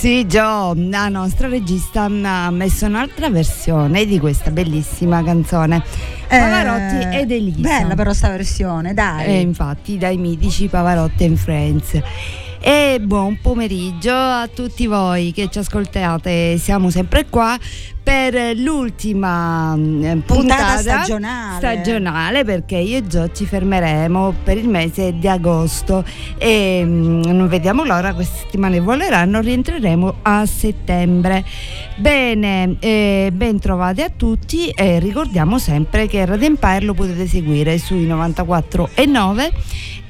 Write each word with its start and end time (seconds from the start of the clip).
Sì, 0.00 0.26
Gio, 0.26 0.72
la 0.76 1.10
nostra 1.10 1.46
regista 1.46 2.04
ha 2.04 2.50
messo 2.50 2.86
un'altra 2.86 3.28
versione 3.28 4.06
di 4.06 4.18
questa 4.18 4.50
bellissima 4.50 5.22
canzone. 5.22 5.84
Pavarotti 6.26 7.18
ed 7.18 7.30
Elisa. 7.30 7.58
Eh, 7.58 7.82
Bella 7.82 7.94
però 7.96 8.14
sta 8.14 8.30
versione, 8.30 8.94
dai. 8.94 9.26
E 9.26 9.40
infatti 9.40 9.98
dai 9.98 10.16
mitici 10.16 10.68
Pavarotti 10.68 11.24
and 11.24 11.36
Friends. 11.36 12.00
E 12.62 12.98
buon 13.00 13.38
pomeriggio 13.40 14.12
a 14.12 14.46
tutti 14.52 14.86
voi 14.86 15.32
che 15.32 15.48
ci 15.48 15.58
ascoltate, 15.58 16.58
siamo 16.58 16.90
sempre 16.90 17.24
qua 17.30 17.58
per 18.02 18.54
l'ultima 18.54 19.74
mm, 19.74 20.18
puntata, 20.26 20.76
stagionale. 20.76 21.56
stagionale, 21.56 22.44
perché 22.44 22.76
io 22.76 22.98
e 22.98 23.06
Gio 23.06 23.30
ci 23.32 23.46
fermeremo 23.46 24.34
per 24.44 24.58
il 24.58 24.68
mese 24.68 25.18
di 25.18 25.26
agosto 25.26 26.04
e 26.36 26.82
mm, 26.84 27.22
non 27.22 27.48
vediamo 27.48 27.82
l'ora, 27.82 28.12
queste 28.12 28.40
settimane 28.40 28.78
voleranno, 28.78 29.40
rientreremo 29.40 30.16
a 30.20 30.44
settembre. 30.44 31.42
Bene, 31.96 32.76
eh, 32.80 33.30
ben 33.32 33.58
trovati 33.58 34.02
a 34.02 34.10
tutti 34.14 34.68
e 34.68 34.98
ricordiamo 34.98 35.58
sempre 35.58 36.06
che 36.06 36.26
Radio 36.26 36.46
Empire 36.46 36.84
lo 36.84 36.92
potete 36.92 37.26
seguire 37.26 37.78
sui 37.78 38.06
94 38.06 38.90
e 38.94 39.06
9 39.06 39.52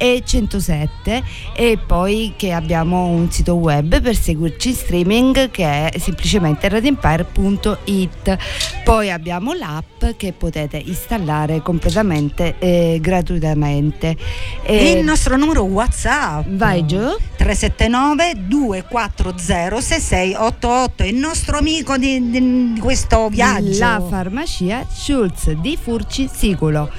e 0.01 0.23
107 0.25 1.23
e 1.55 1.79
poi 1.87 2.33
che 2.37 2.53
abbiamo 2.53 3.05
un 3.09 3.31
sito 3.31 3.57
web 3.57 4.01
per 4.01 4.17
seguirci 4.17 4.71
in 4.71 4.75
streaming 4.75 5.51
che 5.51 5.91
è 5.91 5.99
semplicemente 5.99 6.71
radioempire.it 6.71 8.39
poi 8.83 9.11
abbiamo 9.11 9.53
l'app 9.53 10.05
che 10.17 10.33
potete 10.33 10.79
installare 10.79 11.61
completamente 11.63 12.55
eh, 12.59 12.99
gratuitamente. 13.01 14.17
E 14.63 14.93
il 14.93 15.05
nostro 15.05 15.37
numero 15.37 15.63
WhatsApp. 15.65 16.47
vai 16.49 16.87
giù. 16.87 16.99
379 17.37 18.47
240 18.47 19.81
6688 19.81 21.05
il 21.05 21.15
nostro 21.15 21.59
amico 21.59 21.97
di, 21.97 22.31
di- 22.31 22.73
di 22.73 22.81
questo 22.81 23.29
viaggio. 23.29 23.79
La 23.79 24.03
farmacia 24.09 24.87
Schulz 24.91 25.51
di 25.53 25.79
Furci 25.81 26.29
Siculo 26.33 26.91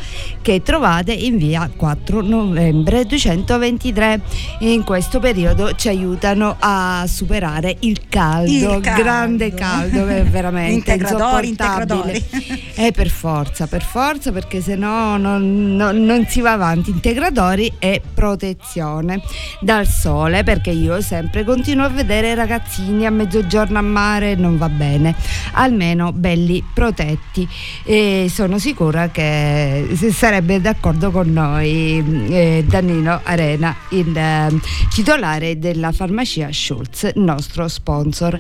che 0.42 0.62
trovate 0.62 1.14
in 1.14 1.38
via 1.38 1.70
4 1.76 2.22
novembre 2.22 2.91
223 2.92 4.22
in 4.60 4.84
questo 4.84 5.20
periodo 5.20 5.74
ci 5.76 5.88
aiutano 5.88 6.56
a 6.60 7.06
superare 7.08 7.78
il 7.80 8.02
caldo, 8.10 8.52
Il 8.52 8.80
caldo. 8.82 9.02
grande 9.02 9.54
caldo 9.54 10.06
veramente 10.06 10.92
Integratori, 10.92 11.48
insopportabile 11.48 12.12
integratori. 12.18 12.70
Eh, 12.76 12.92
per 12.92 13.10
forza, 13.10 13.68
per 13.68 13.84
forza, 13.84 14.32
perché 14.32 14.62
se 14.62 14.76
no 14.76 15.18
non, 15.18 15.76
non- 15.76 16.04
non 16.04 16.26
si 16.28 16.42
va 16.42 16.52
avanti. 16.54 16.90
Integratori 16.90 17.72
e 17.80 18.02
protezione 18.14 19.22
dal 19.60 19.88
sole, 19.88 20.44
perché 20.44 20.72
io 20.72 21.00
sempre 21.02 21.44
continuo 21.44 21.86
a 21.86 21.90
vedere 21.90 22.34
ragazzini 22.36 23.06
a 23.06 23.12
mezzogiorno 23.12 23.78
a 23.78 23.82
mare, 23.82 24.36
non 24.36 24.58
va 24.58 24.70
bene. 24.70 25.16
Almeno 25.54 26.12
belli 26.12 26.64
protetti. 26.74 27.48
E 27.84 28.28
sono 28.30 28.58
sicura 28.58 29.10
che 29.10 29.88
sarebbe 30.12 30.60
d'accordo 30.62 31.12
con 31.12 31.32
noi 31.32 32.28
eh, 32.30 32.64
Danilo 32.82 33.20
Arena, 33.24 33.76
il 33.90 34.18
eh, 34.18 34.60
titolare 34.92 35.60
della 35.60 35.92
farmacia 35.92 36.50
Schulz, 36.52 37.12
nostro 37.14 37.68
sponsor. 37.68 38.40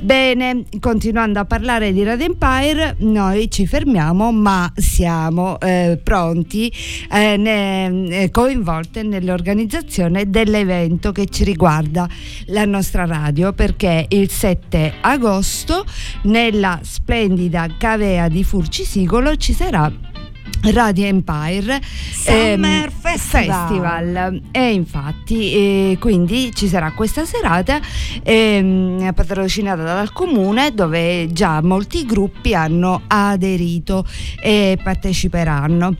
Bene, 0.00 0.64
continuando 0.80 1.38
a 1.38 1.44
parlare 1.44 1.92
di 1.92 2.02
Red 2.02 2.20
Empire, 2.20 2.96
noi 2.98 3.48
ci 3.48 3.64
fermiamo, 3.64 4.32
ma 4.32 4.70
siamo 4.74 5.60
eh, 5.60 6.00
pronti, 6.02 6.70
eh, 7.12 7.36
ne- 7.36 8.22
eh, 8.22 8.30
coinvolte 8.32 9.04
nell'organizzazione 9.04 10.28
dell'evento 10.28 11.12
che 11.12 11.26
ci 11.26 11.44
riguarda 11.44 12.08
la 12.46 12.64
nostra 12.64 13.04
radio, 13.04 13.52
perché 13.52 14.06
il 14.08 14.28
7 14.28 14.94
agosto 15.00 15.84
nella 16.22 16.80
splendida 16.82 17.68
cavea 17.78 18.26
di 18.26 18.42
Furcisicolo 18.42 19.36
ci 19.36 19.52
sarà 19.52 20.15
Radio 20.62 21.06
Empire 21.06 21.80
Summer 22.12 22.84
ehm, 22.86 22.90
Festival. 22.90 23.68
Festival. 23.68 24.40
e 24.50 24.72
infatti 24.72 25.52
eh, 25.52 25.96
quindi 26.00 26.50
ci 26.54 26.66
sarà 26.68 26.90
questa 26.92 27.24
serata 27.24 27.80
ehm, 28.22 29.12
patrocinata 29.14 29.82
dal 29.84 30.12
comune 30.12 30.74
dove 30.74 31.28
già 31.32 31.62
molti 31.62 32.04
gruppi 32.04 32.54
hanno 32.54 33.02
aderito 33.06 34.04
e 34.42 34.78
parteciperanno. 34.82 35.96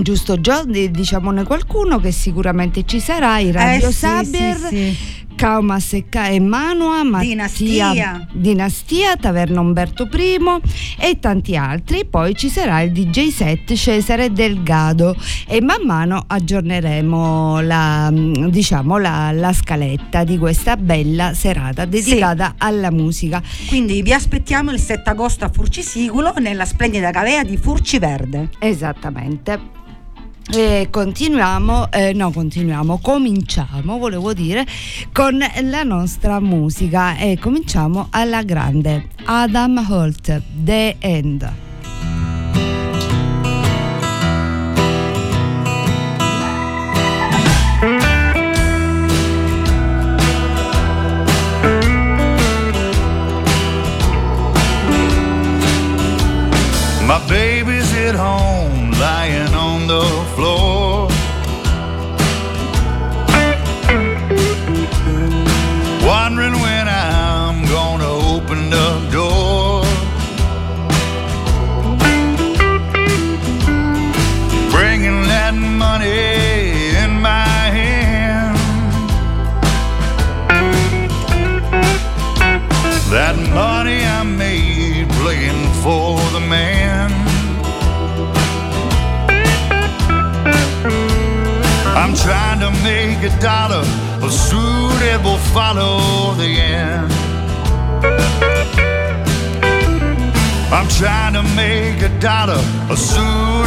Giusto 0.00 0.40
Gio, 0.40 0.64
Di- 0.64 0.90
diciamone 0.90 1.44
qualcuno 1.44 1.98
che 2.00 2.12
sicuramente 2.12 2.84
ci 2.86 2.98
sarà, 2.98 3.38
i 3.40 3.50
Radio 3.50 3.88
Eh, 3.88 3.92
sì, 3.92 3.98
Saber, 3.98 4.56
sì, 4.56 4.66
sì. 4.68 4.96
Kaumas 4.96 5.21
e 5.36 6.04
Ka- 6.08 6.28
e 6.28 6.40
Manua, 6.40 7.02
Mattia, 7.02 7.28
Dinastia. 7.28 8.28
Dinastia, 8.32 9.16
Taverna 9.16 9.60
Umberto 9.60 10.08
I 10.12 10.38
e 10.98 11.18
tanti 11.18 11.56
altri. 11.56 12.04
Poi 12.04 12.34
ci 12.34 12.48
sarà 12.48 12.80
il 12.82 12.92
DJ 12.92 13.28
set 13.28 13.72
Cesare 13.74 14.32
Delgado 14.32 15.16
e 15.46 15.60
man 15.60 15.82
mano 15.84 16.22
aggiorneremo 16.26 17.60
la, 17.60 18.10
diciamo, 18.12 18.98
la, 18.98 19.32
la 19.32 19.52
scaletta 19.52 20.24
di 20.24 20.38
questa 20.38 20.76
bella 20.76 21.34
serata 21.34 21.84
dedicata 21.84 22.54
alla 22.58 22.90
musica. 22.90 23.42
quindi 23.68 24.02
vi 24.02 24.12
aspettiamo 24.12 24.70
il 24.70 24.78
7 24.78 25.10
agosto 25.10 25.44
a 25.44 25.50
Furcisicolo 25.52 26.34
nella 26.38 26.64
splendida 26.64 27.10
cavea 27.10 27.42
di 27.42 27.56
Furci 27.56 27.98
Verde 27.98 28.50
Esattamente. 28.58 29.81
E 30.50 30.88
continuiamo, 30.90 31.90
eh, 31.92 32.12
no 32.12 32.30
continuiamo, 32.30 32.98
cominciamo, 32.98 33.98
volevo 33.98 34.32
dire, 34.34 34.66
con 35.12 35.38
la 35.38 35.82
nostra 35.82 36.40
musica 36.40 37.16
e 37.16 37.38
cominciamo 37.38 38.08
alla 38.10 38.42
grande. 38.42 39.08
Adam 39.24 39.86
Holt, 39.88 40.42
The 40.52 40.96
End. 40.98 41.52
My 57.06 57.18
baby's 57.28 57.92
at 57.94 58.14
home, 58.14 58.92
lying 58.92 59.54
on 59.54 59.71
the 59.88 60.00
floor. 60.34 60.71
I'm 92.12 92.18
trying 92.18 92.60
to 92.60 92.70
make 92.84 93.22
a 93.24 93.40
dollar, 93.40 93.80
a 94.22 94.30
suit 94.30 94.98
that 95.00 95.22
will 95.24 95.38
follow 95.56 96.34
the 96.34 96.44
end. 96.44 97.10
I'm 100.70 100.86
trying 100.90 101.32
to 101.32 101.42
make 101.56 102.02
a 102.02 102.10
dollar, 102.20 102.60
a 102.90 102.96
suit 102.98 103.16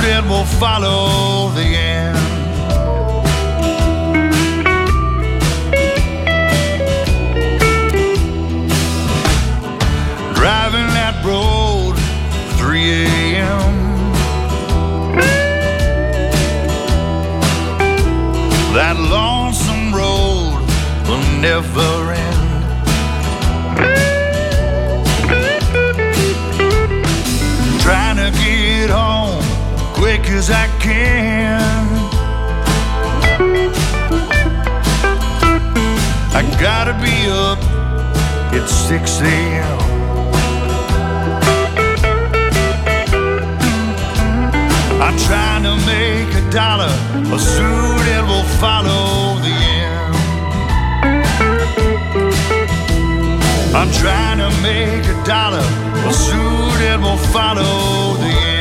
that 0.06 0.24
will 0.30 0.46
follow 0.62 1.50
the 1.56 1.64
end. 1.64 2.18
Driving 10.36 10.88
that 10.94 11.26
road, 11.26 11.96
3 12.60 12.92
a.m. 12.92 13.25
That 18.76 18.98
lonesome 19.00 19.94
road 19.96 20.60
will 21.08 21.24
never 21.40 22.12
end. 22.12 22.44
Trying 27.80 28.18
to 28.18 28.32
get 28.38 28.90
home 28.90 29.42
quick 29.94 30.30
as 30.30 30.52
I 30.52 30.68
can. 30.80 31.86
I 36.36 36.42
gotta 36.60 36.96
be 37.00 37.30
up 37.32 37.60
at 38.54 38.68
6 38.68 39.22
a.m. 39.22 39.80
I'm 45.02 45.18
trying 45.20 45.64
to 45.64 45.76
make 45.86 46.36
a 46.36 46.45
dollar, 46.52 46.94
a 47.34 47.40
suit 47.40 48.02
that 48.08 48.24
will 48.28 48.48
follow 48.60 49.40
the 49.46 49.56
end. 49.84 50.16
I'm 53.76 53.92
trying 53.92 54.40
to 54.40 54.50
make 54.62 55.06
a 55.06 55.24
dollar, 55.26 55.66
a 56.10 56.14
suit 56.14 56.80
that 56.84 57.00
will 57.02 57.18
follow 57.34 58.18
the 58.18 58.28
end. 58.28 58.55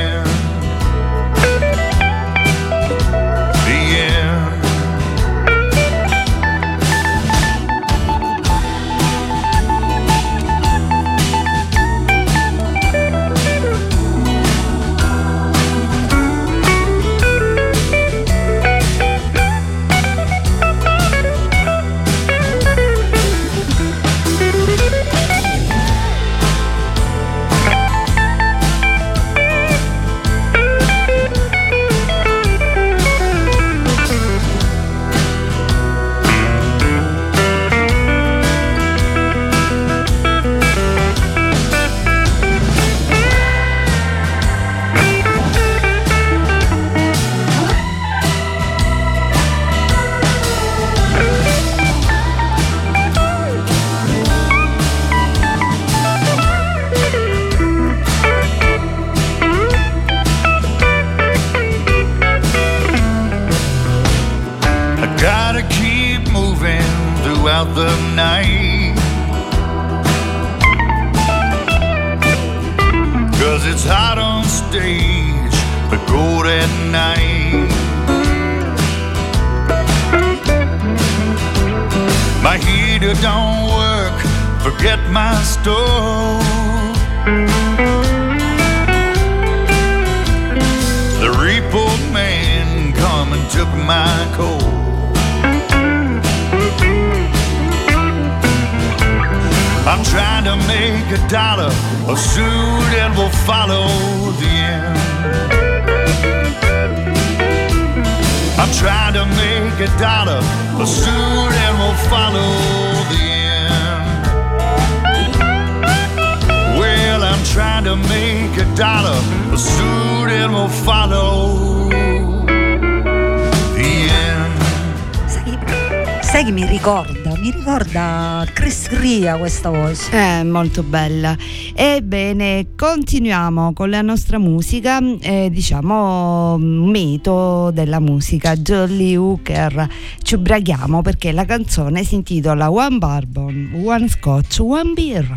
Molto 130.54 130.84
bella. 130.84 131.36
Ebbene, 131.74 132.68
continuiamo 132.76 133.72
con 133.72 133.90
la 133.90 134.02
nostra 134.02 134.38
musica, 134.38 135.00
eh, 135.18 135.48
diciamo 135.50 136.56
mito 136.58 137.72
della 137.72 137.98
musica, 137.98 138.54
Jolly 138.54 139.16
Hooker. 139.16 139.88
Ci 140.22 140.36
ubriachiamo 140.36 141.02
perché 141.02 141.32
la 141.32 141.44
canzone 141.44 142.04
si 142.04 142.14
intitola 142.14 142.70
One 142.70 142.98
Bourbon, 142.98 143.82
One 143.84 144.08
Scotch, 144.08 144.60
One 144.60 144.92
Beer. 144.92 145.36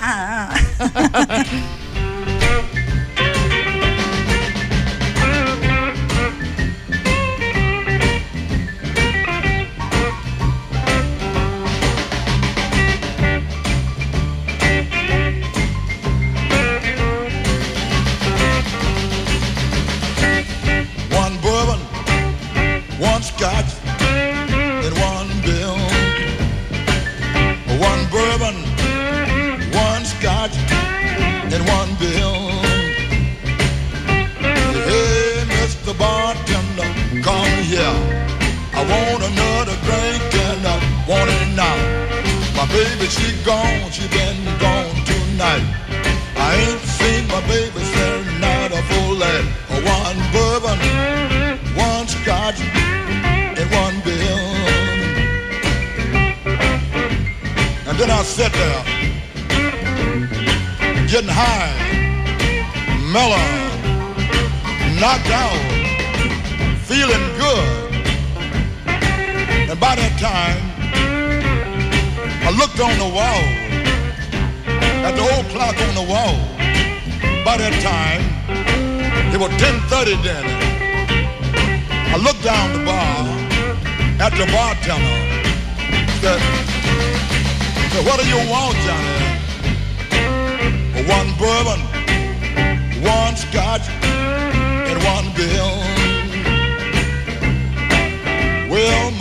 Ah, 0.00 0.52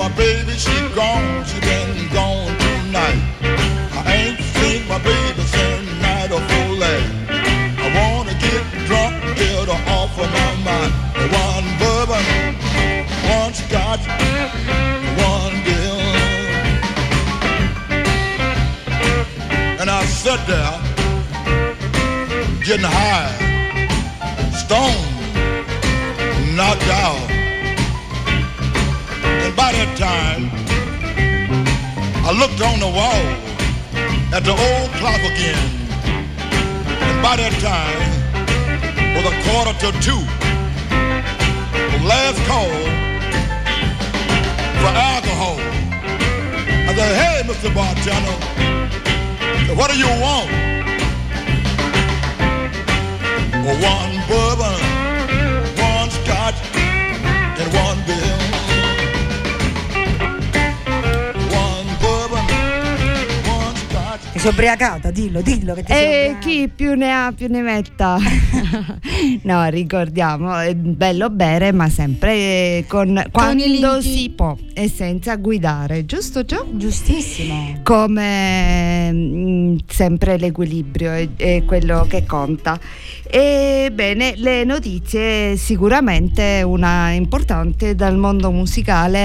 my 0.07 0.15
baby, 0.15 0.53
she 0.53 0.71
gone, 0.95 1.43
she 1.45 1.59
been 1.59 2.07
gone 2.13 2.55
tonight. 2.59 3.21
I 3.91 4.13
ain't 4.15 4.39
seen 4.55 4.87
my 4.87 4.99
baby 4.99 5.41
since 5.41 6.01
night 6.01 6.31
of 6.31 6.41
full. 6.49 6.81
I 6.81 7.87
wanna 7.97 8.33
get 8.45 8.63
drunk, 8.87 9.15
get 9.35 9.67
her 9.67 9.81
off 9.97 10.17
of 10.23 10.29
my 10.39 10.53
mind. 10.67 10.93
One 11.45 11.67
bourbon, 11.79 12.25
one 13.35 13.53
scotch, 13.53 14.05
one 15.27 15.55
bill. 15.67 15.99
And 19.79 19.89
I 19.89 20.05
sat 20.05 20.41
there, 20.51 20.75
getting 22.63 22.91
high, 22.99 23.33
stoned, 24.53 25.05
knocked 26.55 26.89
out. 27.05 27.46
By 29.67 29.74
that 29.74 29.97
time, 30.00 30.47
I 32.24 32.31
looked 32.31 32.62
on 32.63 32.79
the 32.79 32.88
wall 32.88 33.24
at 34.31 34.45
the 34.47 34.55
old 34.55 34.89
clock 34.95 35.19
again. 35.19 35.59
And 36.88 37.19
by 37.21 37.36
that 37.36 37.51
time, 37.59 38.00
was 39.12 39.27
a 39.27 39.36
quarter 39.43 39.75
to 39.83 39.91
two. 40.00 40.24
The 41.83 42.00
last 42.07 42.39
call 42.47 42.71
for 44.79 44.91
alcohol. 44.95 45.59
I 46.88 46.95
said, 46.95 47.12
hey, 47.19 47.43
Mr. 47.43 47.67
Bartender, 47.75 48.39
what 49.75 49.91
do 49.91 50.00
you 50.00 50.07
want? 50.24 50.47
Well, 53.67 53.77
one 53.83 54.15
bourbon, 54.31 54.79
one 55.75 56.09
scotch, 56.09 56.55
and 57.59 57.67
one 57.74 58.00
bill. 58.07 58.37
Ti 64.38 64.44
sei 64.44 64.51
ubriacata, 64.51 65.10
dillo, 65.10 65.41
dillo 65.41 65.74
che 65.74 65.82
ti 65.82 65.91
E 65.91 65.96
ubriacata. 65.96 66.38
chi 66.46 66.67
più 66.67 66.94
ne 66.94 67.12
ha 67.12 67.34
più 67.36 67.48
ne 67.50 67.62
metta. 67.63 68.20
no, 69.41 69.65
ricordiamo, 69.70 70.56
è 70.60 70.75
bello 70.75 71.32
bere, 71.32 71.72
ma 71.72 71.89
sempre 71.89 72.86
con 72.88 73.20
quando 73.32 73.63
limiti. 73.65 74.01
si 74.01 74.29
può 74.29 74.56
e 74.75 74.89
senza 74.89 75.38
guidare, 75.38 76.06
giusto 76.06 76.46
Gio? 76.46 76.67
Giustissimo. 76.74 77.79
Come 77.82 79.12
mm, 79.12 79.77
sempre 79.88 80.38
l'equilibrio 80.38 81.13
è, 81.13 81.27
è 81.36 81.63
quello 81.65 82.06
che 82.08 82.24
conta. 82.24 82.79
Ebbene, 83.29 84.34
le 84.38 84.63
notizie 84.63 85.55
sicuramente 85.57 86.62
una 86.63 87.12
importante 87.12 87.96
dal 87.96 88.17
mondo 88.17 88.51
musicale 88.51 89.19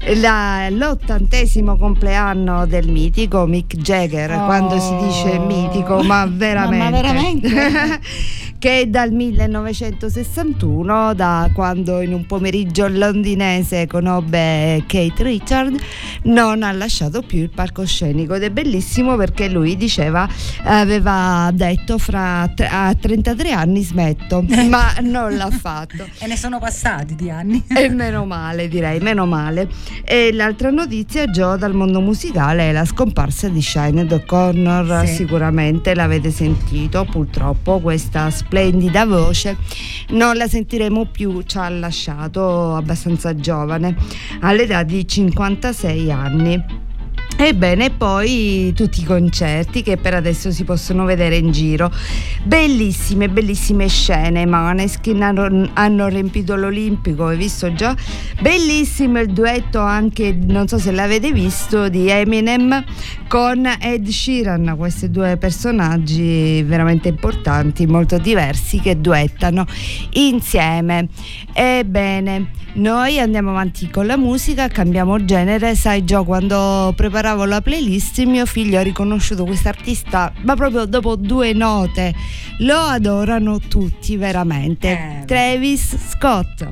è 0.00 0.14
la- 0.16 0.68
l'ottantesimo 0.70 1.76
compleanno 1.76 2.66
del 2.66 2.88
mitico 2.88 3.46
Mick 3.46 3.76
Jagger, 3.76 4.32
Oh. 4.32 4.44
quando 4.46 4.78
si 4.78 4.94
dice 5.06 5.38
mitico, 5.38 6.02
ma 6.02 6.26
veramente. 6.30 6.78
Ma 6.84 6.90
veramente? 6.90 8.00
che 8.64 8.80
è 8.80 8.86
dal 8.86 9.12
1961, 9.12 11.12
da 11.12 11.50
quando 11.52 12.00
in 12.00 12.14
un 12.14 12.24
pomeriggio 12.24 12.88
londinese 12.88 13.86
conobbe 13.86 14.82
Kate 14.86 15.22
Richard, 15.22 15.78
non 16.22 16.62
ha 16.62 16.72
lasciato 16.72 17.20
più 17.20 17.40
il 17.40 17.50
palcoscenico 17.50 18.32
ed 18.32 18.44
è 18.44 18.50
bellissimo 18.50 19.16
perché 19.16 19.50
lui 19.50 19.76
diceva, 19.76 20.26
aveva 20.62 21.50
detto 21.52 21.98
fra 21.98 22.50
a 22.70 22.94
33 22.94 23.52
anni 23.52 23.82
smetto, 23.82 24.40
ma 24.70 24.94
non 25.02 25.36
l'ha 25.36 25.50
fatto. 25.50 26.06
E 26.24 26.26
ne 26.26 26.38
sono 26.38 26.58
passati 26.58 27.16
di 27.16 27.28
anni. 27.28 27.62
E 27.68 27.90
meno 27.90 28.24
male, 28.24 28.68
direi, 28.68 28.98
meno 28.98 29.26
male. 29.26 29.68
E 30.04 30.32
l'altra 30.32 30.70
notizia, 30.70 31.26
Joe, 31.26 31.58
dal 31.58 31.74
mondo 31.74 32.00
musicale 32.00 32.70
è 32.70 32.72
la 32.72 32.86
scomparsa 32.86 33.48
di 33.48 33.60
Sinead 33.60 34.10
O'Connor. 34.10 35.06
Sì. 35.06 35.16
Sicuramente 35.16 35.94
l'avete 35.94 36.30
sentito, 36.30 37.04
purtroppo 37.04 37.78
questa 37.80 38.30
splendida 38.54 39.04
voce 39.04 39.56
non 40.10 40.36
la 40.36 40.46
sentiremo 40.46 41.06
più, 41.06 41.42
ci 41.42 41.58
ha 41.58 41.68
lasciato 41.68 42.76
abbastanza 42.76 43.34
giovane, 43.34 43.96
all'età 44.42 44.84
di 44.84 45.04
56 45.04 46.12
anni. 46.12 46.64
Ebbene, 47.36 47.90
poi 47.90 48.72
tutti 48.76 49.00
i 49.00 49.04
concerti 49.04 49.82
che 49.82 49.96
per 49.96 50.14
adesso 50.14 50.52
si 50.52 50.62
possono 50.64 51.04
vedere 51.04 51.36
in 51.36 51.50
giro. 51.50 51.90
Bellissime, 52.44 53.28
bellissime 53.28 53.88
scene. 53.88 54.46
Maneskin 54.46 55.20
hanno, 55.20 55.68
hanno 55.74 56.08
riempito 56.08 56.54
l'Olimpico, 56.54 57.26
hai 57.26 57.36
visto 57.36 57.72
già? 57.74 57.94
Bellissimo 58.40 59.20
il 59.20 59.32
duetto 59.32 59.80
anche, 59.80 60.32
non 60.32 60.68
so 60.68 60.78
se 60.78 60.92
l'avete 60.92 61.32
visto, 61.32 61.88
di 61.88 62.08
Eminem 62.08 62.82
con 63.26 63.68
Ed 63.80 64.08
Sheeran. 64.08 64.74
Questi 64.78 65.10
due 65.10 65.36
personaggi 65.36 66.62
veramente 66.62 67.08
importanti, 67.08 67.86
molto 67.86 68.16
diversi, 68.18 68.78
che 68.78 69.00
duettano 69.00 69.66
insieme. 70.12 71.08
Ebbene, 71.52 72.62
noi 72.74 73.20
andiamo 73.20 73.50
avanti 73.50 73.88
con 73.88 74.06
la 74.06 74.16
musica, 74.16 74.68
cambiamo 74.68 75.24
genere. 75.24 75.74
Sai 75.74 76.04
Gio, 76.04 76.24
quando 76.24 76.92
preparavo 77.24 77.46
la 77.46 77.62
playlist 77.62 78.22
mio 78.24 78.44
figlio 78.44 78.78
ha 78.78 78.82
riconosciuto 78.82 79.46
quest'artista, 79.46 80.30
ma 80.42 80.54
proprio 80.54 80.84
dopo 80.84 81.16
due 81.16 81.54
note. 81.54 82.14
Lo 82.58 82.76
adorano 82.76 83.58
tutti 83.60 84.18
veramente. 84.18 84.90
Eh. 84.90 85.24
Travis 85.24 85.96
Scott. 86.10 86.68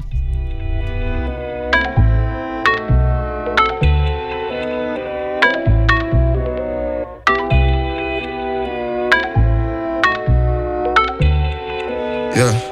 Yeah. 12.35 12.72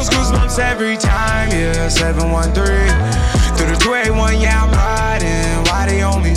Those 0.00 0.08
goosebumps 0.08 0.58
every 0.58 0.96
time, 0.96 1.50
yeah. 1.50 1.86
713 1.88 2.56
through 3.52 3.68
the 3.68 3.76
281, 3.84 4.40
yeah, 4.40 4.64
I'm 4.64 4.72
riding. 4.72 5.60
Why 5.68 5.84
they 5.84 6.00
on 6.00 6.22
me? 6.22 6.32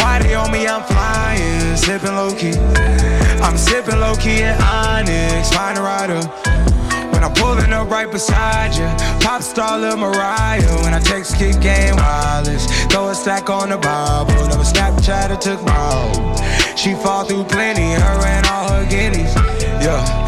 Why 0.00 0.18
they 0.22 0.32
on 0.32 0.50
me? 0.50 0.66
I'm 0.66 0.82
flying, 0.82 1.76
sipping 1.76 2.16
low 2.16 2.32
key. 2.32 2.56
I'm 3.44 3.58
sipping 3.58 4.00
low 4.00 4.16
key 4.16 4.44
at 4.44 4.56
Onyx, 4.64 5.52
find 5.52 5.76
a 5.76 5.82
rider. 5.82 6.24
When 7.12 7.22
I'm 7.22 7.34
pulling 7.34 7.70
up 7.70 7.90
right 7.90 8.10
beside 8.10 8.72
you, 8.74 8.88
pop 9.20 9.42
star 9.42 9.78
Lil 9.78 9.98
Mariah. 9.98 10.64
When 10.84 10.94
I 10.94 11.00
text 11.00 11.36
kick 11.36 11.60
game 11.60 11.96
wireless, 11.96 12.64
throw 12.86 13.10
a 13.10 13.14
stack 13.14 13.50
on 13.50 13.68
the 13.68 13.76
Bible. 13.76 14.32
Never 14.48 14.64
Snapchat 14.64 15.28
or 15.28 15.36
took 15.36 15.62
my 15.66 15.76
own. 16.00 16.76
She 16.78 16.94
fall 16.94 17.26
through 17.26 17.44
plenty, 17.44 17.92
her 17.92 18.24
and 18.24 18.46
all 18.46 18.70
her 18.72 18.88
guineas. 18.88 19.34
Yeah, 19.84 20.27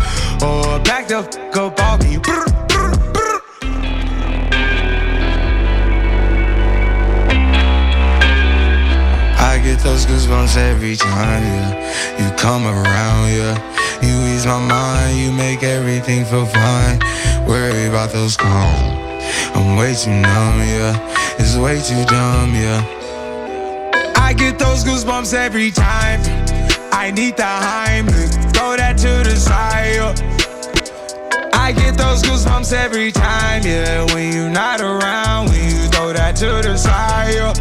Or 0.43 0.79
back 0.79 1.07
the 1.07 1.19
up 1.19 1.79
on 1.81 1.99
me. 1.99 2.17
Brr, 2.17 2.45
brr, 2.67 2.91
brr. 3.13 3.41
I 9.37 9.61
get 9.63 9.79
those 9.81 10.07
goosebumps 10.07 10.57
every 10.57 10.95
time, 10.95 11.43
yeah. 11.43 12.17
You 12.17 12.35
come 12.37 12.65
around, 12.65 13.29
yeah. 13.29 13.55
You 14.01 14.33
ease 14.33 14.47
my 14.47 14.57
mind, 14.57 15.19
you 15.19 15.31
make 15.31 15.61
everything 15.61 16.25
feel 16.25 16.47
fine. 16.47 16.99
Worry 17.47 17.85
about 17.85 18.11
those 18.11 18.35
calls. 18.35 18.81
I'm 19.53 19.75
way 19.75 19.93
too 19.93 20.09
numb, 20.09 20.59
yeah. 20.59 20.97
It's 21.37 21.55
way 21.55 21.79
too 21.81 22.03
dumb, 22.05 22.55
yeah. 22.55 22.81
I 24.15 24.33
get 24.33 24.57
those 24.57 24.83
goosebumps 24.83 25.35
every 25.35 25.69
time. 25.69 26.19
I 27.01 27.09
need 27.09 27.35
the 27.35 27.41
Heimlich, 27.41 28.53
throw 28.53 28.77
that 28.77 28.95
to 28.99 29.27
the 29.27 29.35
side. 29.35 29.97
I 31.51 31.71
get 31.71 31.97
those 31.97 32.21
goosebumps 32.21 32.71
every 32.73 33.11
time, 33.11 33.63
yeah. 33.65 34.05
When 34.13 34.31
you're 34.31 34.51
not 34.51 34.81
around, 34.81 35.49
when 35.49 35.63
you 35.63 35.87
throw 35.87 36.13
that 36.13 36.35
to 36.35 36.61
the 36.61 36.77
side. 36.77 37.57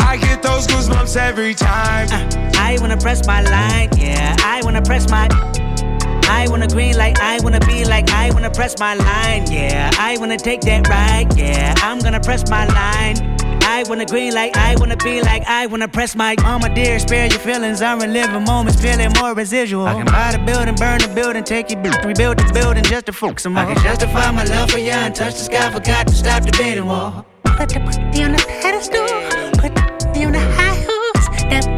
I 0.00 0.16
get 0.16 0.42
those 0.42 0.66
goosebumps 0.66 1.18
every 1.18 1.52
time. 1.52 2.08
Uh, 2.10 2.50
I 2.56 2.78
wanna 2.80 2.96
press 2.96 3.26
my 3.26 3.42
line, 3.42 3.90
yeah. 3.98 4.34
I 4.42 4.62
wanna 4.64 4.80
press 4.80 5.10
my. 5.10 5.28
I 6.30 6.46
wanna 6.48 6.66
green 6.66 6.96
like 6.96 7.20
I 7.20 7.38
wanna 7.42 7.60
be 7.60 7.84
like 7.84 8.10
I 8.10 8.30
wanna 8.32 8.50
press 8.50 8.78
my 8.78 8.94
line, 8.94 9.52
yeah. 9.52 9.90
I 9.98 10.16
wanna 10.16 10.38
take 10.38 10.62
that 10.62 10.88
ride, 10.88 11.36
yeah. 11.36 11.74
I'm 11.82 11.98
gonna 11.98 12.20
press 12.20 12.48
my 12.48 12.64
line. 12.64 13.37
I 13.68 13.84
wanna 13.86 14.06
green 14.06 14.32
like 14.32 14.56
I 14.56 14.76
wanna 14.76 14.96
be 14.96 15.20
like 15.20 15.44
I 15.46 15.66
wanna 15.66 15.88
press 15.88 16.16
my 16.16 16.34
mama 16.40 16.74
dear, 16.74 16.98
spare 16.98 17.26
your 17.26 17.38
feelings. 17.38 17.82
I'm 17.82 18.00
reliving 18.00 18.44
moments, 18.44 18.80
feeling 18.80 19.12
more 19.20 19.34
residual. 19.34 19.86
I 19.86 19.92
can 19.92 20.06
buy 20.06 20.32
the 20.32 20.38
building, 20.38 20.74
burn 20.74 21.00
the 21.00 21.08
building, 21.14 21.44
take 21.44 21.70
your 21.70 21.82
bitch, 21.82 22.02
rebuild 22.02 22.38
the 22.38 22.50
building 22.54 22.82
just 22.84 23.06
to 23.06 23.12
fuck 23.12 23.38
some 23.38 23.52
more. 23.52 23.64
I 23.64 23.74
can 23.74 23.82
justify 23.82 24.30
my 24.30 24.44
love 24.44 24.70
for 24.70 24.78
you 24.78 24.90
and 24.90 25.14
touch 25.14 25.34
the 25.34 25.44
sky, 25.44 25.70
forgot 25.70 26.08
to 26.08 26.14
stop 26.14 26.44
the 26.44 26.52
bidding 26.52 26.86
war. 26.86 27.26
Put 27.44 27.68
the 27.68 27.80
booty 27.80 28.24
on 28.24 28.32
the 28.32 28.44
pedestal, 28.62 29.06
put 29.60 29.74
the 29.74 29.82
booty 30.00 30.24
on 30.24 30.32
the 30.32 30.40
high 30.56 30.74
horse. 30.88 31.28
That 31.50 31.77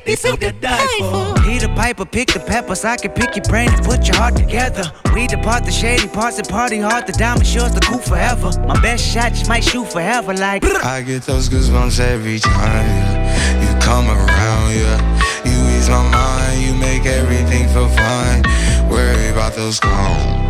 that 0.00 0.06
be 0.06 0.16
so 0.16 0.36
to 0.36 0.52
die 0.52 0.86
for. 0.98 1.42
Peter 1.42 1.68
Piper, 1.68 2.04
pick 2.04 2.28
the 2.28 2.40
peppers. 2.40 2.84
I 2.84 2.96
can 2.96 3.12
pick 3.12 3.36
your 3.36 3.44
brain 3.44 3.70
and 3.70 3.84
put 3.84 4.06
your 4.06 4.16
heart 4.16 4.36
together. 4.36 4.84
We 5.14 5.26
depart 5.26 5.64
the 5.64 5.72
shady 5.72 6.08
parts 6.08 6.38
and 6.38 6.48
party 6.48 6.78
hard. 6.78 7.06
The 7.06 7.12
diamond 7.12 7.46
sure's 7.46 7.72
the 7.72 7.80
cool 7.80 7.98
forever. 7.98 8.50
My 8.66 8.80
best 8.80 9.04
shot 9.04 9.32
just 9.32 9.48
might 9.48 9.64
shoot 9.64 9.86
forever, 9.86 10.34
like. 10.34 10.64
I 10.64 11.02
get 11.02 11.22
those 11.22 11.48
goosebumps 11.48 12.00
every 12.00 12.38
time 12.38 12.86
yeah. 12.86 13.74
you 13.74 13.80
come 13.80 14.06
around, 14.08 14.74
yeah. 14.74 14.98
You 15.44 15.76
ease 15.76 15.88
my 15.88 16.02
mind, 16.10 16.62
you 16.62 16.74
make 16.74 17.06
everything 17.06 17.68
feel 17.68 17.88
fine. 17.88 18.42
Worry 18.88 19.28
about 19.28 19.54
those 19.54 19.80
calls. 19.80 20.40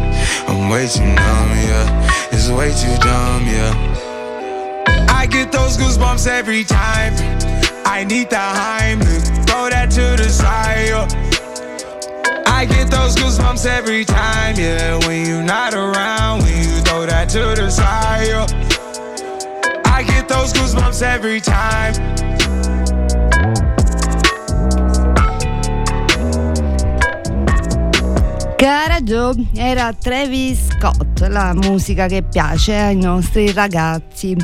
I'm 0.48 0.68
way 0.68 0.86
too 0.88 1.04
numb, 1.04 1.50
yeah. 1.68 2.28
It's 2.32 2.48
way 2.48 2.70
too 2.70 2.96
dumb, 3.02 3.46
yeah. 3.46 3.74
I 5.08 5.26
get 5.26 5.52
those 5.52 5.76
goosebumps 5.76 6.26
every 6.26 6.64
time. 6.64 7.59
I 7.84 8.04
need 8.04 8.30
the 8.30 8.36
Heimlich, 8.36 9.46
throw 9.46 9.68
that 9.70 9.90
to 9.92 10.16
the 10.22 10.28
side. 10.28 10.88
yeah. 10.88 11.06
I 12.46 12.64
get 12.64 12.90
those 12.90 13.16
goosebumps 13.16 13.66
every 13.66 14.04
time, 14.04 14.56
yeah. 14.56 14.98
When 15.06 15.26
you're 15.26 15.42
not 15.42 15.74
around, 15.74 16.42
when 16.42 16.56
you 16.58 16.80
throw 16.82 17.06
that 17.06 17.28
to 17.30 17.54
the 17.56 17.70
side. 17.70 18.28
yeah. 18.28 18.46
I 19.86 20.02
get 20.02 20.28
those 20.28 20.52
goosebumps 20.52 21.02
every 21.02 21.40
time. 21.40 21.94
Cara 28.56 29.02
Joe, 29.02 29.32
era 29.54 29.92
Travis 29.98 30.66
Scott, 30.66 31.26
la 31.28 31.54
musica 31.54 32.06
che 32.06 32.22
piace 32.22 32.74
ai 32.74 32.96
nostri 32.96 33.50
ragazzi. 33.52 34.36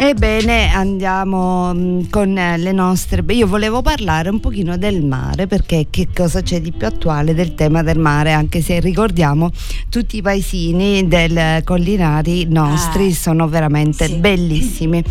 Ebbene, 0.00 0.72
andiamo 0.72 1.74
mm, 1.74 2.02
con 2.08 2.32
le 2.32 2.70
nostre... 2.70 3.24
Io 3.30 3.48
volevo 3.48 3.82
parlare 3.82 4.28
un 4.28 4.38
pochino 4.38 4.76
del 4.76 5.04
mare, 5.04 5.48
perché 5.48 5.88
che 5.90 6.06
cosa 6.14 6.40
c'è 6.40 6.60
di 6.60 6.70
più 6.70 6.86
attuale 6.86 7.34
del 7.34 7.56
tema 7.56 7.82
del 7.82 7.98
mare, 7.98 8.30
anche 8.30 8.60
se 8.60 8.78
ricordiamo 8.78 9.50
tutti 9.88 10.18
i 10.18 10.22
paesini 10.22 11.08
del 11.08 11.64
Collinari 11.64 12.46
nostri 12.48 13.08
Ah, 13.08 13.14
sono 13.14 13.48
veramente 13.48 14.06
sì. 14.06 14.14
bellissimi. 14.18 15.02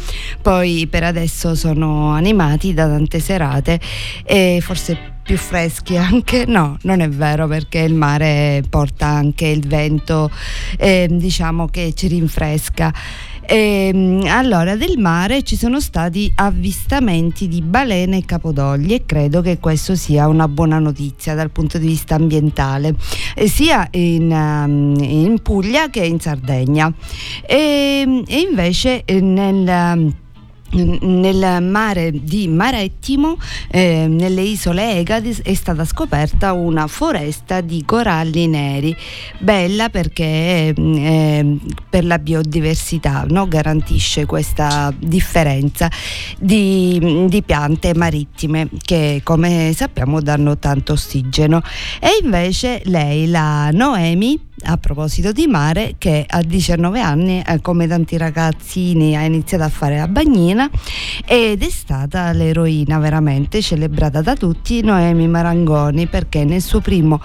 Poi 0.41 0.87
per 0.89 1.03
adesso 1.03 1.53
sono 1.53 2.11
animati 2.11 2.73
da 2.73 2.87
tante 2.87 3.19
serate 3.19 3.81
e 4.23 4.59
forse 4.61 5.15
più 5.27 5.35
freschi 5.35 5.97
anche 5.97 6.45
no 6.47 6.77
non 6.83 7.01
è 7.01 7.09
vero 7.09 7.47
perché 7.47 7.79
il 7.79 7.93
mare 7.93 8.63
porta 8.69 9.07
anche 9.07 9.47
il 9.47 9.67
vento 9.67 10.31
eh, 10.77 11.05
diciamo 11.11 11.67
che 11.67 11.91
ci 11.93 12.07
rinfresca 12.07 12.93
Ehm, 13.49 14.25
allora 14.27 14.75
del 14.75 14.97
mare 14.97 15.43
ci 15.43 15.55
sono 15.55 15.79
stati 15.79 16.29
avvistamenti 16.35 17.47
di 17.47 17.61
balene 17.61 18.17
e 18.17 18.25
capodogli 18.25 18.93
e 18.93 19.03
credo 19.05 19.41
che 19.41 19.57
questo 19.59 19.95
sia 19.95 20.27
una 20.27 20.49
buona 20.49 20.79
notizia 20.79 21.33
dal 21.33 21.49
punto 21.49 21.77
di 21.77 21.87
vista 21.87 22.15
ambientale 22.15 22.95
eh, 23.35 23.47
sia 23.47 23.87
in, 23.91 24.31
ehm, 24.31 24.97
in 24.99 25.39
Puglia 25.41 25.89
che 25.89 26.03
in 26.03 26.19
Sardegna. 26.19 26.91
E, 27.45 28.23
e 28.27 28.39
invece 28.39 29.03
eh, 29.05 29.21
nel 29.21 30.13
nel 30.71 31.63
mare 31.63 32.11
di 32.11 32.47
Marettimo, 32.47 33.37
eh, 33.69 34.07
nelle 34.07 34.41
isole 34.41 34.97
Egadi, 34.97 35.35
è 35.43 35.53
stata 35.53 35.85
scoperta 35.85 36.53
una 36.53 36.87
foresta 36.87 37.61
di 37.61 37.83
coralli 37.85 38.47
neri, 38.47 38.95
bella 39.39 39.89
perché 39.89 40.73
eh, 40.75 41.57
per 41.89 42.05
la 42.05 42.19
biodiversità 42.19 43.25
no? 43.27 43.47
garantisce 43.47 44.25
questa 44.25 44.93
differenza 44.97 45.89
di, 46.37 47.25
di 47.27 47.43
piante 47.43 47.93
marittime 47.95 48.69
che 48.81 49.21
come 49.23 49.71
sappiamo 49.73 50.21
danno 50.21 50.57
tanto 50.57 50.93
ossigeno. 50.93 51.61
E 51.99 52.19
invece 52.21 52.81
lei, 52.85 53.27
la 53.27 53.69
Noemi, 53.71 54.46
a 54.63 54.77
proposito 54.77 55.31
di 55.31 55.45
mare, 55.45 55.95
che 55.97 56.25
a 56.27 56.41
19 56.41 56.99
anni, 56.99 57.41
eh, 57.45 57.61
come 57.61 57.87
tanti 57.87 58.17
ragazzini, 58.17 59.15
ha 59.15 59.21
iniziato 59.21 59.63
a 59.63 59.69
fare 59.69 59.97
la 59.97 60.07
bagnina 60.07 60.69
ed 61.25 61.61
è 61.61 61.69
stata 61.69 62.31
l'eroina 62.31 62.97
veramente 62.97 63.61
celebrata 63.61 64.21
da 64.21 64.35
tutti, 64.35 64.81
Noemi 64.81 65.27
Marangoni, 65.27 66.07
perché 66.07 66.43
nel 66.43 66.61
suo 66.61 66.81
primo 66.81 67.21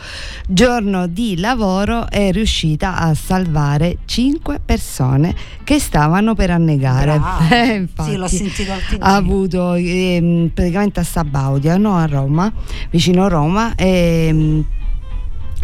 giorno 0.46 1.06
di 1.06 1.38
lavoro 1.38 2.08
è 2.10 2.30
riuscita 2.32 2.96
a 2.96 3.14
salvare 3.14 3.98
5 4.04 4.60
persone 4.64 5.34
che 5.64 5.78
stavano 5.78 6.34
per 6.34 6.50
annegare. 6.50 7.20
Eh, 7.52 7.74
infatti, 7.74 8.10
Sì, 8.10 8.16
l'ho 8.16 8.28
sentito 8.28 8.72
ha 8.72 9.14
avuto 9.14 9.74
ehm, 9.74 10.50
praticamente 10.54 11.00
a 11.00 11.04
Sabaudia, 11.04 11.76
no? 11.76 11.96
a 11.96 12.06
Roma, 12.06 12.50
vicino 12.90 13.28
Roma. 13.28 13.74
ehm, 13.76 14.64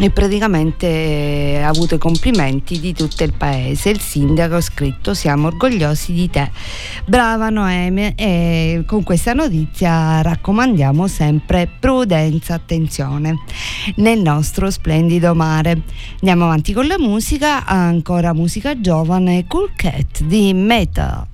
e 0.01 0.11
praticamente 0.11 0.87
eh, 0.87 1.61
ha 1.61 1.67
avuto 1.67 1.95
i 1.95 1.97
complimenti 1.97 2.79
di 2.79 2.93
tutto 2.93 3.23
il 3.25 3.33
paese. 3.33 3.89
Il 3.89 3.99
sindaco 3.99 4.55
ha 4.55 4.61
scritto 4.61 5.13
siamo 5.13 5.47
orgogliosi 5.47 6.13
di 6.13 6.29
te. 6.29 6.49
Brava 7.05 7.49
Noemi 7.49 8.13
e 8.15 8.83
con 8.87 9.03
questa 9.03 9.33
notizia 9.33 10.21
raccomandiamo 10.21 11.05
sempre 11.07 11.69
prudenza, 11.79 12.53
attenzione 12.53 13.35
nel 13.95 14.21
nostro 14.21 14.71
splendido 14.71 15.35
mare. 15.35 15.81
Andiamo 16.13 16.45
avanti 16.45 16.71
con 16.71 16.87
la 16.87 16.97
musica, 16.97 17.65
ancora 17.65 18.33
musica 18.33 18.79
giovane, 18.79 19.45
Cool 19.47 19.71
Cat 19.75 20.23
di 20.23 20.53
Meta. 20.53 21.27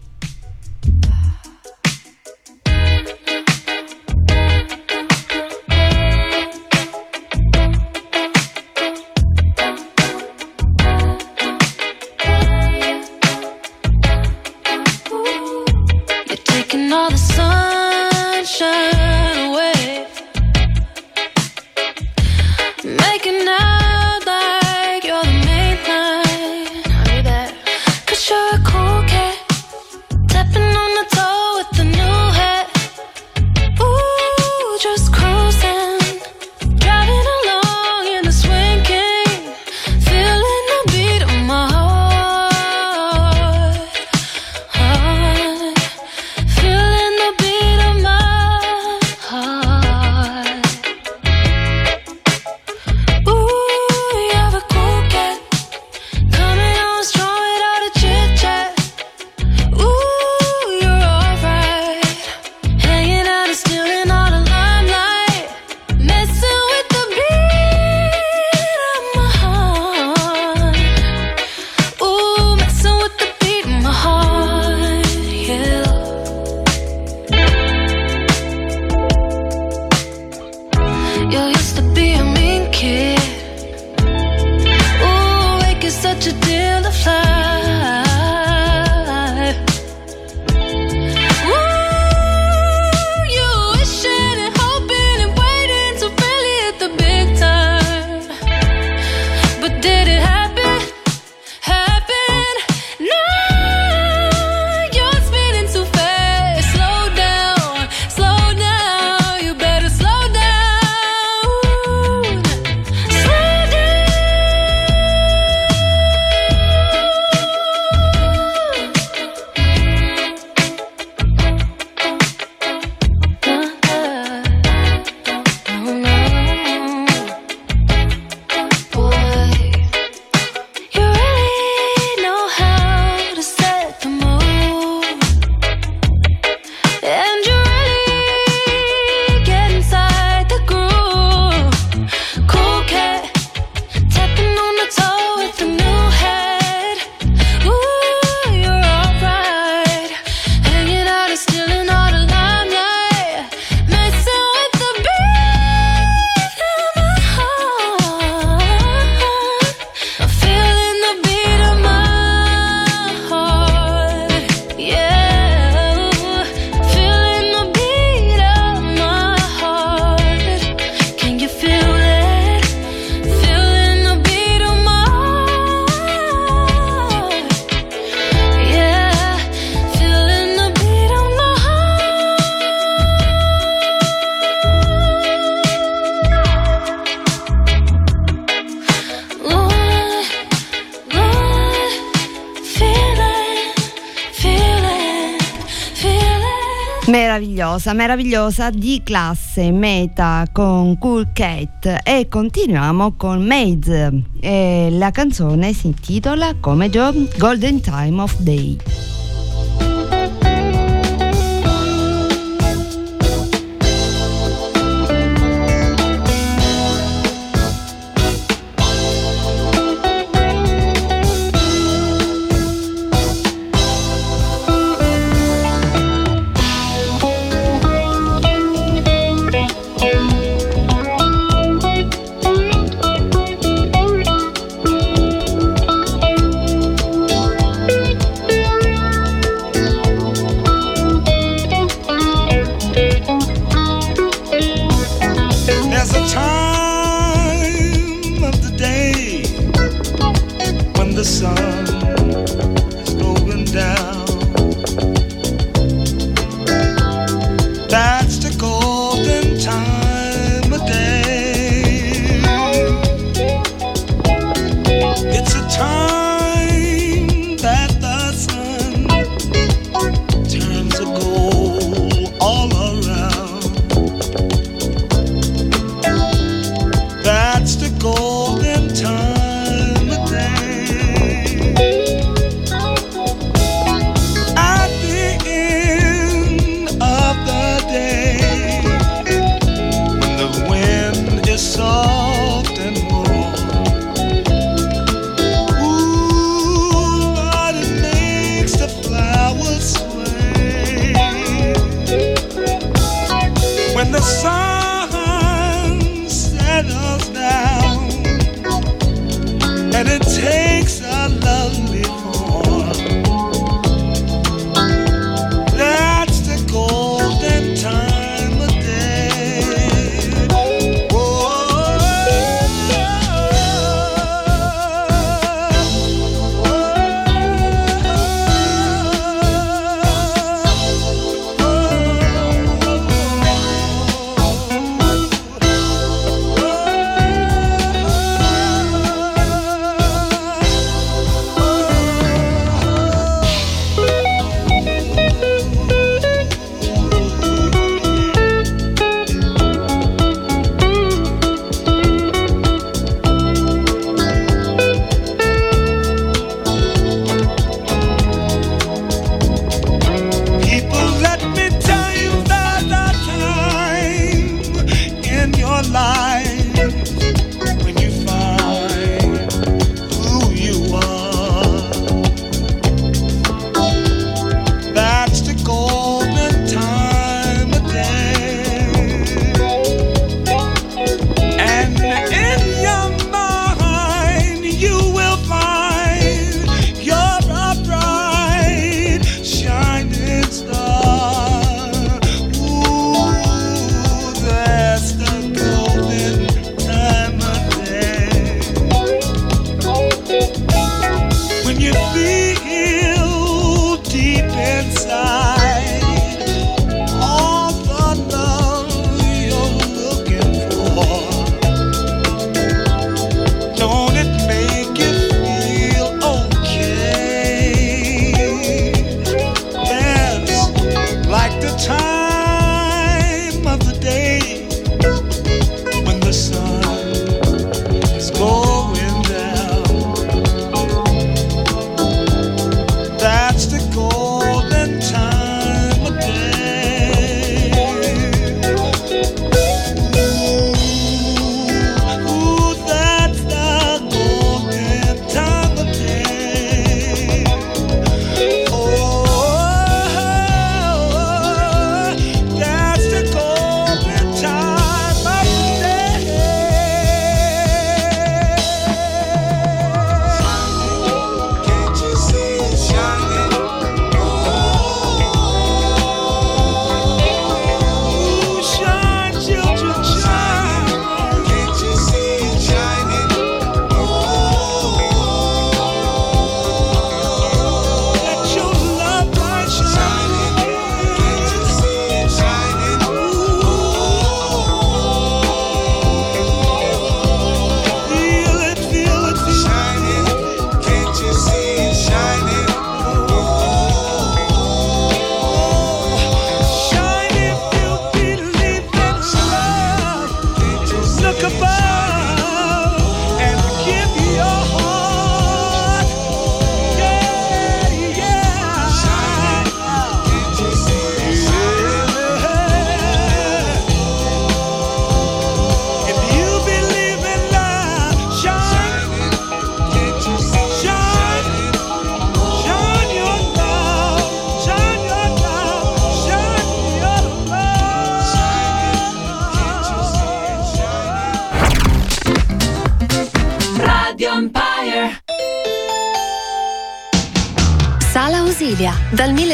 Meravigliosa, 197.76 197.94
meravigliosa 197.94 198.70
di 198.70 199.02
classe 199.04 199.70
meta 199.72 200.46
con 200.52 200.98
Cool 200.98 201.32
Cat 201.34 202.00
e 202.04 202.28
continuiamo 202.30 203.16
con 203.18 203.46
Maze. 203.46 204.24
E 204.40 204.88
la 204.92 205.12
canzone 205.12 205.74
si 205.74 205.88
intitola 205.88 206.56
come 206.60 206.90
Joe 206.90 207.28
Golden 207.38 207.82
Time 207.82 208.22
of 208.22 208.38
Day. 208.40 208.78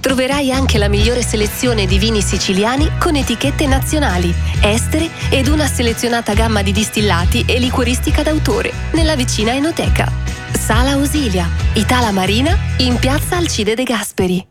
Troverai 0.00 0.52
anche 0.52 0.78
la 0.78 0.88
migliore 0.88 1.22
selezione 1.22 1.84
di 1.84 1.98
vini 1.98 2.22
siciliani 2.22 2.88
con 2.98 3.16
etichette 3.16 3.66
nazionali, 3.66 4.32
estere 4.60 5.08
ed 5.28 5.48
una 5.48 5.66
selezionata 5.66 6.34
gamma 6.34 6.62
di 6.62 6.70
distillati 6.70 7.44
e 7.46 7.58
liquoristica 7.58 8.22
d'autore 8.22 8.72
nella 8.92 9.16
vicina 9.16 9.52
Enoteca. 9.52 10.10
Sala 10.52 10.92
Ausilia, 10.92 11.48
Itala 11.74 12.12
Marina, 12.12 12.56
in 12.78 12.96
piazza 12.98 13.36
Alcide 13.36 13.74
De 13.74 13.82
Gasperi. 13.82 14.46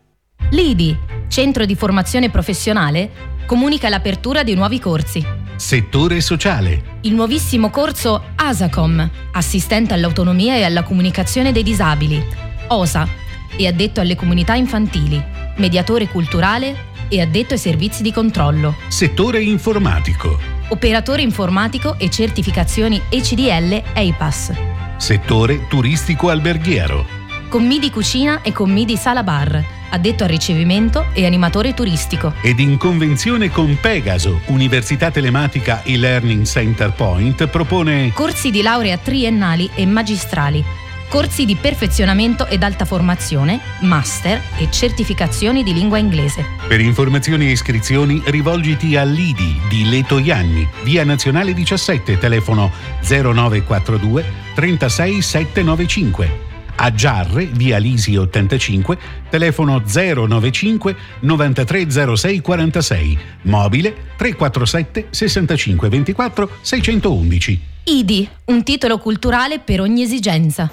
Lidi, 0.50 0.96
centro 1.28 1.64
di 1.64 1.74
formazione 1.74 2.28
professionale, 2.28 3.10
comunica 3.46 3.88
l'apertura 3.88 4.42
di 4.42 4.54
nuovi 4.54 4.78
corsi. 4.78 5.24
Settore 5.56 6.20
sociale. 6.20 6.98
Il 7.02 7.14
nuovissimo 7.14 7.70
corso 7.70 8.22
ASACOM, 8.36 9.10
assistente 9.32 9.94
all'autonomia 9.94 10.56
e 10.56 10.64
alla 10.64 10.82
comunicazione 10.82 11.52
dei 11.52 11.62
disabili. 11.62 12.22
OSA, 12.68 13.08
e 13.56 13.66
addetto 13.66 14.00
alle 14.00 14.14
comunità 14.14 14.54
infantili. 14.54 15.22
Mediatore 15.58 16.06
culturale 16.06 16.86
e 17.08 17.20
addetto 17.20 17.54
ai 17.54 17.58
servizi 17.58 18.02
di 18.02 18.12
controllo. 18.12 18.76
Settore 18.86 19.42
informatico. 19.42 20.38
Operatore 20.68 21.22
informatico 21.22 21.96
e 21.98 22.08
certificazioni 22.10 23.00
ECDL 23.08 23.82
EIPAS. 23.92 24.52
Settore 24.98 25.66
turistico 25.66 26.28
alberghiero. 26.28 27.04
Commi 27.48 27.78
di 27.80 27.90
cucina 27.90 28.42
e 28.42 28.52
commi 28.52 28.84
di 28.84 28.96
sala 28.96 29.24
bar. 29.24 29.76
Addetto 29.90 30.22
al 30.22 30.28
ricevimento 30.28 31.06
e 31.12 31.26
animatore 31.26 31.74
turistico. 31.74 32.34
Ed 32.42 32.60
in 32.60 32.76
convenzione 32.76 33.50
con 33.50 33.78
Pegaso, 33.80 34.42
Università 34.46 35.10
Telematica 35.10 35.82
e 35.82 35.96
Learning 35.96 36.44
Center 36.44 36.92
Point 36.92 37.48
propone 37.48 38.12
Corsi 38.12 38.50
di 38.50 38.62
laurea 38.62 38.98
triennali 38.98 39.70
e 39.74 39.86
magistrali 39.86 40.64
corsi 41.08 41.44
di 41.44 41.56
perfezionamento 41.56 42.46
ed 42.46 42.62
alta 42.62 42.84
formazione, 42.84 43.60
master 43.80 44.40
e 44.58 44.70
certificazioni 44.70 45.62
di 45.62 45.72
lingua 45.72 45.98
inglese. 45.98 46.44
Per 46.68 46.80
informazioni 46.80 47.46
e 47.46 47.50
iscrizioni 47.50 48.22
rivolgiti 48.26 48.96
all'IDI 48.96 49.60
di 49.68 49.88
Leto 49.88 50.18
Ianni, 50.18 50.68
via 50.84 51.04
Nazionale 51.04 51.54
17, 51.54 52.18
telefono 52.18 52.70
0942 53.02 54.24
36 54.54 55.22
795. 55.22 56.46
A 56.80 56.92
Giarre, 56.92 57.46
via 57.46 57.78
Lisi 57.78 58.16
85, 58.16 58.98
telefono 59.30 59.82
095 59.84 60.96
9306 61.20 62.40
46, 62.40 63.18
mobile 63.42 63.94
347 64.16 65.06
65 65.10 65.88
24 65.88 66.50
611. 66.60 67.76
IDI, 67.90 68.28
un 68.46 68.62
titolo 68.64 68.98
culturale 68.98 69.60
per 69.60 69.80
ogni 69.80 70.02
esigenza. 70.02 70.70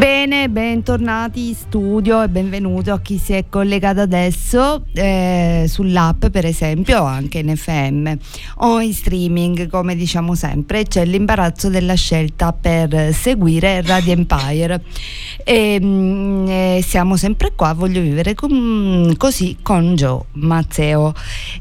Bene, 0.00 0.48
bentornati 0.48 1.48
in 1.48 1.54
studio 1.54 2.22
e 2.22 2.28
benvenuti 2.30 2.88
a 2.88 2.98
chi 3.00 3.18
si 3.18 3.34
è 3.34 3.44
collegato 3.50 4.00
adesso 4.00 4.86
eh, 4.94 5.66
sull'app 5.68 6.28
per 6.28 6.46
esempio 6.46 7.02
o 7.02 7.04
anche 7.04 7.40
in 7.40 7.54
FM 7.54 8.10
o 8.60 8.80
in 8.80 8.94
streaming 8.94 9.68
come 9.68 9.94
diciamo 9.94 10.34
sempre 10.34 10.84
c'è 10.84 11.04
l'imbarazzo 11.04 11.68
della 11.68 11.92
scelta 11.92 12.54
per 12.54 13.12
seguire 13.12 13.82
Radio 13.82 14.14
Empire. 14.14 14.82
E, 15.44 15.78
mh, 15.78 16.46
e 16.48 16.80
siamo 16.82 17.18
sempre 17.18 17.52
qua, 17.54 17.74
voglio 17.74 18.00
vivere 18.00 18.34
com, 18.34 19.14
così 19.18 19.58
con 19.60 19.96
Gio 19.96 20.28
Mazzeo. 20.32 21.12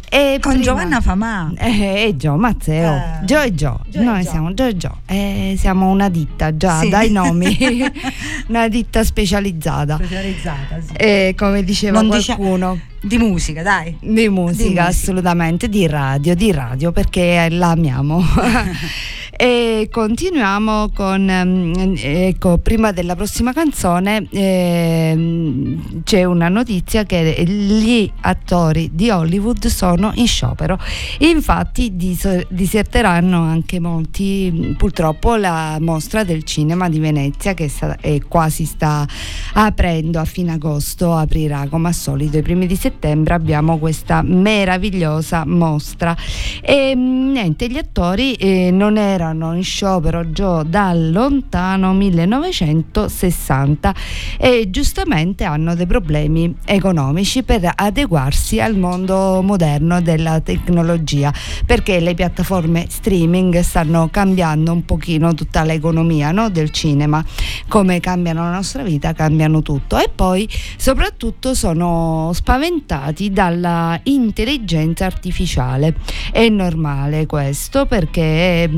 E 0.10 0.38
con 0.40 0.54
prima, 0.54 0.66
Giovanna 0.66 1.02
Famà 1.02 1.52
eh, 1.58 2.06
e 2.08 2.16
Gio 2.16 2.38
Mazzeo. 2.38 2.94
Eh, 2.96 3.26
Gio 3.26 3.42
e 3.42 3.54
Gio, 3.54 3.82
Gio 3.90 4.02
noi 4.02 4.24
Gio. 4.24 4.30
siamo 4.30 4.54
Gio 4.54 4.66
e 4.66 4.78
Gio. 4.78 4.98
Eh, 5.08 5.56
siamo 5.58 5.90
una 5.90 6.08
ditta 6.08 6.56
già 6.56 6.80
sì. 6.80 6.88
dai 6.88 7.12
nomi 7.12 7.58
una 8.48 8.68
ditta 8.68 9.04
specializzata. 9.04 9.96
Specializzata, 9.96 10.80
sì. 10.82 10.94
E 10.94 11.34
come 11.38 11.64
diceva 11.64 12.02
non 12.02 12.10
qualcuno. 12.10 12.74
Dice 12.74 12.88
di 13.02 13.18
musica, 13.18 13.62
dai. 13.62 13.96
Di 14.00 14.08
musica, 14.08 14.24
di 14.24 14.30
musica, 14.30 14.86
assolutamente, 14.88 15.70
di 15.70 15.88
radio, 15.88 16.36
di 16.36 16.52
radio, 16.52 16.92
perché 16.92 17.48
la 17.50 17.70
amiamo. 17.70 18.22
e 19.42 19.88
continuiamo 19.90 20.90
con, 20.94 21.30
ehm, 21.30 21.96
ecco, 21.96 22.58
prima 22.58 22.92
della 22.92 23.16
prossima 23.16 23.54
canzone 23.54 24.28
eh, 24.32 25.78
c'è 26.04 26.26
una 26.26 26.50
notizia 26.50 27.06
che 27.06 27.42
gli 27.46 28.12
attori 28.20 28.90
di 28.92 29.10
Hollywood 29.10 29.68
sono 29.68 30.12
in 30.16 30.28
sciopero. 30.28 30.78
Infatti 31.20 31.96
dis- 31.96 32.48
diserteranno 32.50 33.42
anche 33.42 33.80
molti, 33.80 34.76
purtroppo, 34.78 35.38
la 35.38 35.78
mostra 35.80 36.26
del 36.26 36.44
cinema 36.44 36.90
di 36.90 37.00
Venezia 37.00 37.54
che 37.54 37.70
sta, 37.70 37.96
è 37.96 38.20
quasi 38.28 38.66
sta 38.66 39.08
aprendo 39.54 40.20
a 40.20 40.26
fine 40.26 40.52
agosto, 40.52 41.16
aprirà 41.16 41.66
come 41.70 41.88
al 41.88 41.94
solito 41.94 42.38
i 42.38 42.42
primi 42.42 42.68
di 42.68 42.76
settembre 42.76 43.36
abbiamo 43.36 43.78
questa 43.78 44.22
meravigliosa 44.22 45.46
mostra 45.46 46.14
e 46.62 46.94
mm, 46.94 47.32
niente 47.32 47.70
gli 47.70 47.78
attori 47.78 48.34
eh, 48.34 48.70
non 48.70 48.98
erano 48.98 49.28
in 49.32 49.64
sciopero 49.64 50.32
già 50.32 50.64
dal 50.64 51.12
lontano 51.12 51.94
1960 51.94 53.96
e 54.38 54.70
giustamente 54.70 55.44
hanno 55.44 55.76
dei 55.76 55.86
problemi 55.86 56.56
economici 56.66 57.44
per 57.44 57.72
adeguarsi 57.76 58.60
al 58.60 58.78
mondo 58.78 59.42
moderno 59.42 60.02
della 60.02 60.40
tecnologia 60.40 61.34
perché 61.66 62.00
le 62.00 62.14
piattaforme 62.14 62.86
streaming 62.90 63.60
stanno 63.60 64.10
cambiando 64.10 64.72
un 64.72 64.86
pochino 64.86 65.34
tutta 65.34 65.64
l'economia 65.64 66.32
no, 66.32 66.50
del 66.50 66.72
cinema 66.72 67.24
come 67.68 68.00
cambiano 68.00 68.44
la 68.44 68.52
nostra 68.52 68.84
vita 68.84 69.14
cambiano 69.14 69.62
tutto 69.62 69.98
e 69.98 70.10
poi 70.14 70.48
soprattutto 70.78 71.54
sono 71.54 72.32
spaventati 72.34 73.32
dalla 73.32 74.00
intelligenza 74.04 75.06
artificiale. 75.06 75.96
È 76.32 76.48
normale 76.50 77.26
questo 77.26 77.86
perché 77.86 78.70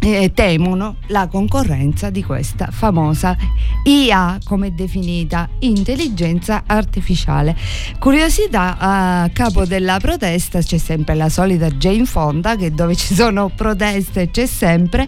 eh, 0.00 0.32
temono 0.32 0.96
la 1.08 1.26
concorrenza 1.26 2.10
di 2.10 2.22
questa 2.22 2.68
famosa 2.70 3.36
IA 3.84 4.38
come 4.44 4.74
definita 4.74 5.48
intelligenza 5.60 6.64
artificiale. 6.66 7.56
Curiosità 7.98 8.76
a 8.78 9.30
capo 9.32 9.64
della 9.64 9.98
protesta 9.98 10.60
c'è 10.60 10.78
sempre 10.78 11.14
la 11.14 11.28
solita 11.28 11.68
Jane 11.70 12.04
Fonda 12.04 12.56
che 12.56 12.72
dove 12.72 12.94
ci 12.94 13.14
sono 13.14 13.50
proteste 13.54 14.30
c'è 14.30 14.46
sempre, 14.46 15.06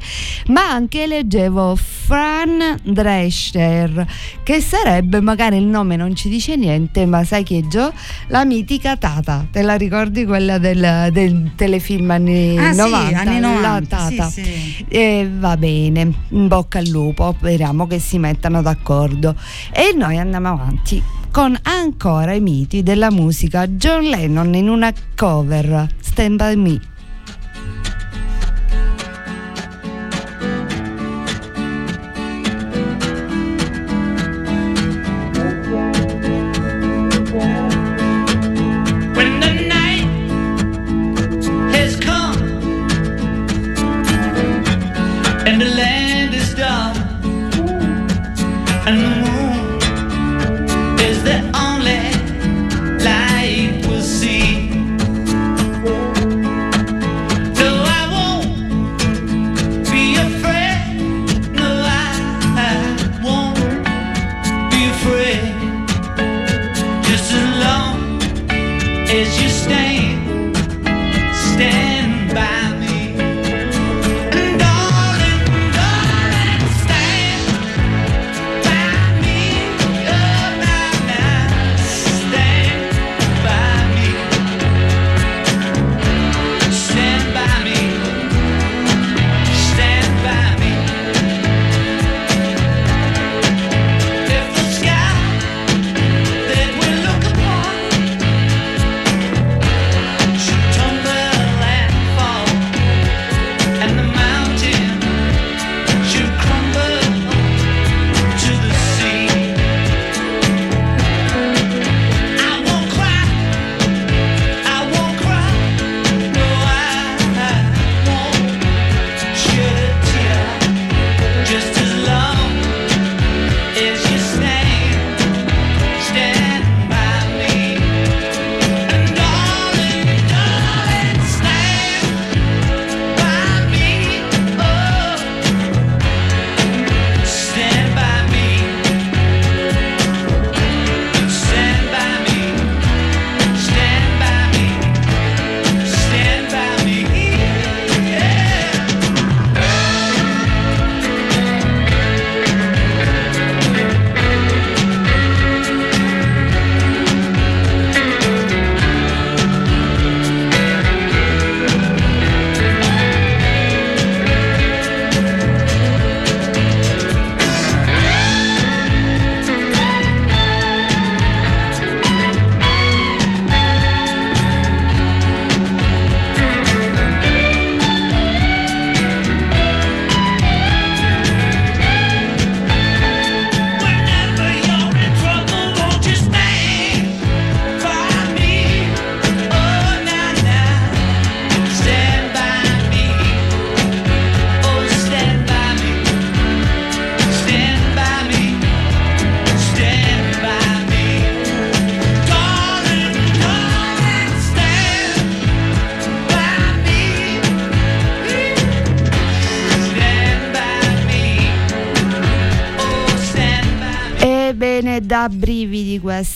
ma 0.48 0.70
anche 0.70 1.06
leggevo 1.06 1.76
Fran 1.76 2.76
Drescher 2.82 4.06
che 4.42 4.60
sarebbe 4.60 5.20
magari 5.20 5.56
il 5.56 5.66
nome 5.66 5.96
non 5.96 6.14
ci 6.14 6.28
dice 6.28 6.56
niente, 6.56 7.06
ma 7.06 7.24
sai 7.24 7.44
che 7.44 7.66
Gio? 7.68 7.92
La 8.28 8.44
mitica 8.44 8.96
Tata, 8.96 9.46
te 9.50 9.62
la 9.62 9.76
ricordi 9.76 10.24
quella 10.24 10.58
del, 10.58 11.08
del 11.12 11.52
telefilm 11.54 12.10
anni 12.10 12.58
ah, 12.58 12.72
90? 12.72 13.08
Sì, 13.08 13.14
anni 13.14 13.40
90. 13.40 13.60
La 13.62 13.82
Tata. 13.86 14.30
Sì, 14.30 14.42
sì. 14.44 14.79
E 14.88 15.28
va 15.38 15.56
bene, 15.56 16.12
in 16.28 16.48
bocca 16.48 16.78
al 16.78 16.88
lupo, 16.88 17.34
speriamo 17.36 17.86
che 17.86 17.98
si 17.98 18.18
mettano 18.18 18.62
d'accordo. 18.62 19.34
E 19.72 19.94
noi 19.96 20.18
andiamo 20.18 20.48
avanti 20.48 21.02
con 21.30 21.56
ancora 21.62 22.32
i 22.32 22.40
miti 22.40 22.82
della 22.82 23.10
musica 23.10 23.66
John 23.68 24.02
Lennon 24.02 24.52
in 24.54 24.68
una 24.68 24.92
cover 25.14 25.86
Stand 26.00 26.36
By 26.36 26.56
Me. 26.56 26.80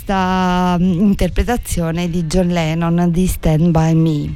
Questa 0.04 0.76
mm, 0.78 1.00
interpretazione 1.00 2.10
di 2.10 2.24
John 2.26 2.48
Lennon 2.48 3.10
di 3.10 3.26
Stand 3.26 3.70
By 3.70 3.94
Me. 3.94 4.34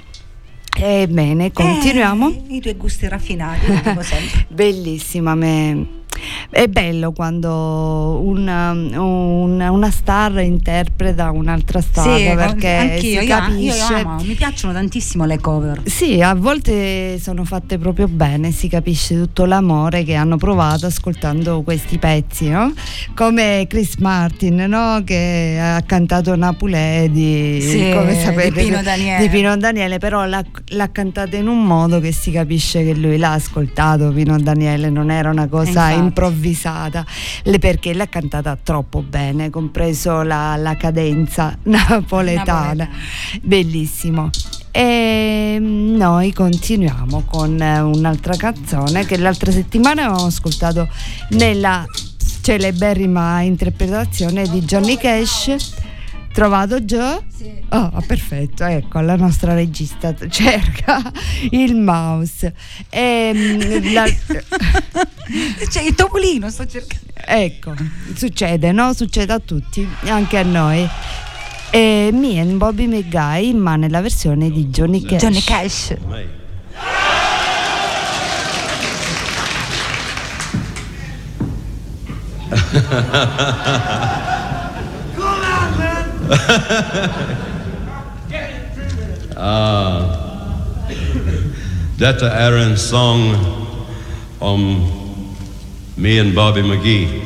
Ebbene, 0.80 1.52
continuiamo. 1.52 2.28
Eh, 2.48 2.54
I 2.54 2.60
tuoi 2.60 2.74
gusti 2.74 3.06
raffinati, 3.06 3.66
lo 3.66 3.74
dico 3.74 4.02
sempre. 4.02 4.46
Bellissima, 4.48 5.34
me- 5.34 5.97
è 6.58 6.66
bello 6.66 7.12
quando 7.12 8.20
una, 8.24 8.72
un- 8.72 9.60
una 9.70 9.90
star 9.92 10.40
interpreta 10.40 11.30
un'altra 11.30 11.80
star 11.80 12.16
Sì, 12.18 12.24
perché 12.34 12.68
anch'io, 12.74 13.20
si 13.20 13.26
io, 13.26 13.36
capisce. 13.36 13.92
io 13.92 13.96
amo, 14.08 14.22
mi 14.24 14.34
piacciono 14.34 14.72
tantissimo 14.72 15.24
le 15.24 15.38
cover. 15.38 15.82
Sì, 15.84 16.20
a 16.20 16.34
volte 16.34 17.18
sono 17.20 17.44
fatte 17.44 17.78
proprio 17.78 18.08
bene, 18.08 18.50
si 18.50 18.66
capisce 18.68 19.14
tutto 19.14 19.44
l'amore 19.44 20.02
che 20.02 20.14
hanno 20.14 20.36
provato 20.36 20.86
ascoltando 20.86 21.62
questi 21.62 21.98
pezzi, 21.98 22.48
no? 22.48 22.72
Come 23.14 23.66
Chris 23.68 23.96
Martin, 23.98 24.56
no? 24.68 25.02
Che 25.04 25.58
ha 25.60 25.80
cantato 25.82 26.34
Napulè 26.34 27.08
di, 27.10 27.60
Sì, 27.62 27.90
come 27.94 28.14
sapete, 28.18 28.62
di 28.62 28.66
Pino 28.68 28.82
Daniele. 28.82 29.22
di 29.22 29.28
Pino 29.28 29.56
Daniele, 29.56 29.98
però 29.98 30.24
l'ha, 30.24 30.44
l'ha 30.70 30.90
cantata 30.90 31.36
in 31.36 31.46
un 31.46 31.64
modo 31.64 32.00
che 32.00 32.10
si 32.10 32.32
capisce 32.32 32.84
che 32.84 32.94
lui 32.94 33.16
l'ha 33.16 33.32
ascoltato 33.32 34.10
Pino 34.12 34.36
Daniele, 34.40 34.90
non 34.90 35.10
era 35.12 35.30
una 35.30 35.46
cosa 35.46 35.68
Infatti. 35.90 35.98
Improvvisata, 36.48 37.04
perché 37.58 37.92
l'ha 37.94 38.08
cantata 38.08 38.56
troppo 38.62 39.02
bene, 39.02 39.50
compreso 39.50 40.22
la, 40.22 40.56
la 40.56 40.76
cadenza 40.76 41.56
napoletana. 41.64 42.88
Bellissimo. 43.42 44.30
E 44.70 45.58
noi 45.60 46.32
continuiamo 46.32 47.24
con 47.24 47.60
eh, 47.60 47.80
un'altra 47.80 48.36
canzone 48.36 49.04
che 49.06 49.16
l'altra 49.16 49.50
settimana 49.50 50.04
avevamo 50.04 50.26
ascoltato 50.26 50.88
nella 51.30 51.84
celeberrima 52.42 53.40
interpretazione 53.40 54.46
di 54.48 54.60
Johnny 54.60 54.96
Cash. 54.96 55.56
Trovato 56.38 56.80
Joe? 56.82 57.20
Oh, 57.70 58.00
perfetto, 58.06 58.62
ecco, 58.64 59.00
la 59.00 59.16
nostra 59.16 59.54
regista 59.54 60.14
cerca 60.28 61.02
il 61.50 61.74
mouse. 61.74 62.54
Ehm, 62.90 63.92
la- 63.92 64.04
C'è 65.68 65.82
il 65.82 65.96
topolino, 65.96 66.48
sto 66.48 66.64
cercando. 66.64 67.06
Ecco, 67.26 67.74
succede, 68.14 68.70
no? 68.70 68.92
Succede 68.92 69.32
a 69.32 69.40
tutti, 69.40 69.84
anche 70.04 70.38
a 70.38 70.44
noi. 70.44 70.88
E 71.70 72.10
Me 72.12 72.38
and 72.38 72.52
Bobby 72.56 72.86
McGuy, 72.86 73.52
ma 73.54 73.74
nella 73.74 74.00
versione 74.00 74.48
di 74.48 74.68
Johnny 74.68 75.02
Cash. 75.02 75.20
Johnny 75.20 75.42
Cash. 75.42 75.96
Ah, 89.40 90.82
that's 91.96 92.24
Aaron's 92.24 92.82
song 92.82 93.36
on 94.40 95.38
me 95.96 96.18
and 96.18 96.34
Bobby 96.34 96.60
McGee. 96.60 97.22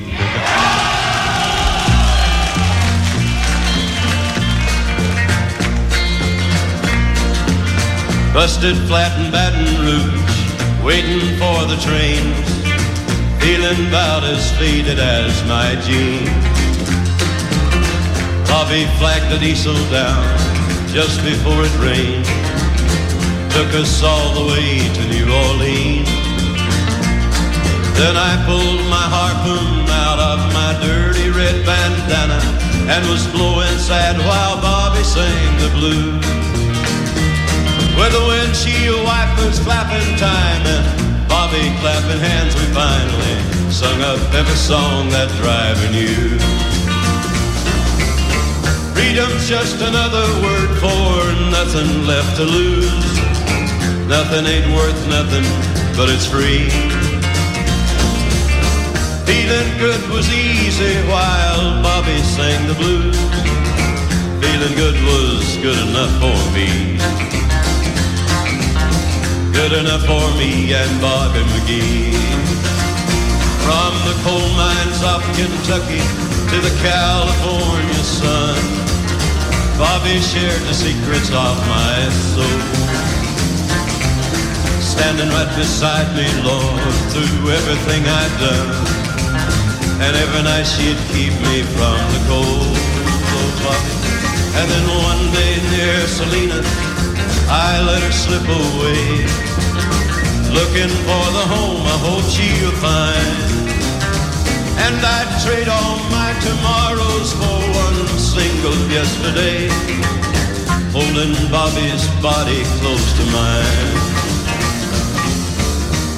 Busted 8.35 8.77
flat 8.87 9.19
in 9.25 9.33
Baton 9.33 9.65
Rouge, 9.81 10.85
waiting 10.85 11.21
for 11.39 11.65
the 11.65 11.81
trains, 11.81 13.43
feeling 13.43 13.89
about 13.89 14.23
as 14.23 14.53
faded 14.59 14.99
as 14.99 15.33
my 15.49 15.75
jeans. 15.81 16.72
Bobby 18.53 18.85
flagged 19.01 19.33
the 19.33 19.39
diesel 19.39 19.73
down 19.89 20.29
just 20.93 21.25
before 21.25 21.65
it 21.65 21.73
rained. 21.81 22.29
Took 23.57 23.73
us 23.81 24.05
all 24.05 24.29
the 24.37 24.45
way 24.53 24.77
to 24.93 25.03
New 25.09 25.25
Orleans. 25.25 26.13
Then 27.97 28.13
I 28.13 28.37
pulled 28.45 28.85
my 28.93 29.09
harpoon 29.09 29.89
out 29.89 30.21
of 30.21 30.39
my 30.53 30.77
dirty 30.85 31.33
red 31.33 31.65
bandana 31.65 32.45
and 32.93 33.01
was 33.09 33.25
blowing 33.33 33.79
sad 33.81 34.21
while 34.21 34.61
Bobby 34.61 35.03
sang 35.03 35.53
the 35.57 35.73
blues. 35.73 36.29
With 37.97 38.13
the 38.13 38.25
windshield 38.29 39.03
wipers 39.03 39.61
clapping 39.65 40.13
time 40.21 40.63
and 40.69 40.85
Bobby 41.27 41.73
clapping 41.81 42.21
hands, 42.21 42.53
we 42.61 42.69
finally 42.77 43.73
sung 43.73 44.03
up 44.03 44.21
every 44.37 44.61
song 44.61 45.09
that 45.09 45.33
driver 45.41 45.89
knew. 45.89 46.82
Freedom's 49.03 49.49
just 49.49 49.81
another 49.83 50.27
word 50.47 50.71
for 50.79 51.11
nothing 51.51 52.07
left 52.07 52.37
to 52.37 52.45
lose. 52.45 53.19
Nothing 54.07 54.47
ain't 54.47 54.71
worth 54.77 55.01
nothing, 55.09 55.43
but 55.99 56.09
it's 56.09 56.25
free. 56.25 56.71
Feeling 59.27 59.71
good 59.83 60.03
was 60.09 60.31
easy 60.33 60.95
while 61.11 61.83
Bobby 61.83 62.17
sang 62.23 62.63
the 62.69 62.75
blues. 62.75 63.19
Feeling 64.39 64.75
good 64.79 64.95
was 65.11 65.59
good 65.59 65.81
enough 65.91 66.15
for 66.23 66.39
me. 66.55 66.97
Good 69.53 69.73
enough 69.83 70.07
for 70.07 70.27
me 70.39 70.73
and 70.73 70.93
Bobby 71.03 71.43
McGee. 71.53 72.15
From 73.67 73.93
the 74.07 74.15
coal 74.23 74.49
mines 74.55 75.03
of 75.03 75.21
Kentucky 75.35 76.03
to 76.53 76.61
the 76.61 76.75
California 76.83 78.05
sun, 78.05 78.92
Bobby 79.83 80.21
shared 80.21 80.63
the 80.71 80.75
secrets 80.75 81.29
of 81.35 81.59
my 81.67 81.97
soul. 82.31 82.61
Standing 84.79 85.29
right 85.35 85.53
beside 85.59 86.07
me, 86.15 86.23
Lord, 86.47 86.95
through 87.11 87.51
everything 87.51 88.07
I'd 88.07 88.35
done. 88.39 88.71
And 89.99 90.15
every 90.15 90.43
night 90.45 90.71
she'd 90.71 91.03
keep 91.11 91.35
me 91.51 91.67
from 91.75 91.99
the 92.15 92.23
cold, 92.31 92.79
oh 93.35 93.51
Bobby. 93.67 93.95
And 94.55 94.71
then 94.71 94.87
one 95.03 95.25
day 95.35 95.59
near 95.75 95.99
Selena, 96.07 96.63
I 97.51 97.83
let 97.83 98.03
her 98.07 98.15
slip 98.15 98.47
away. 98.47 99.27
Looking 100.59 100.95
for 101.07 101.25
the 101.39 101.45
home 101.55 101.83
I 101.83 101.99
hope 102.07 102.27
she'll 102.31 102.71
find. 102.79 103.62
And 104.79 104.97
I'd 104.97 105.31
trade 105.45 105.69
all 105.69 105.99
my 106.09 106.33
tomorrows 106.41 107.33
for 107.37 107.59
one 107.85 108.01
single 108.19 108.79
yesterday. 108.89 109.69
Holding 110.93 111.35
Bobby's 111.51 112.05
body 112.21 112.63
close 112.81 113.07
to 113.19 113.25
mine. 113.33 114.13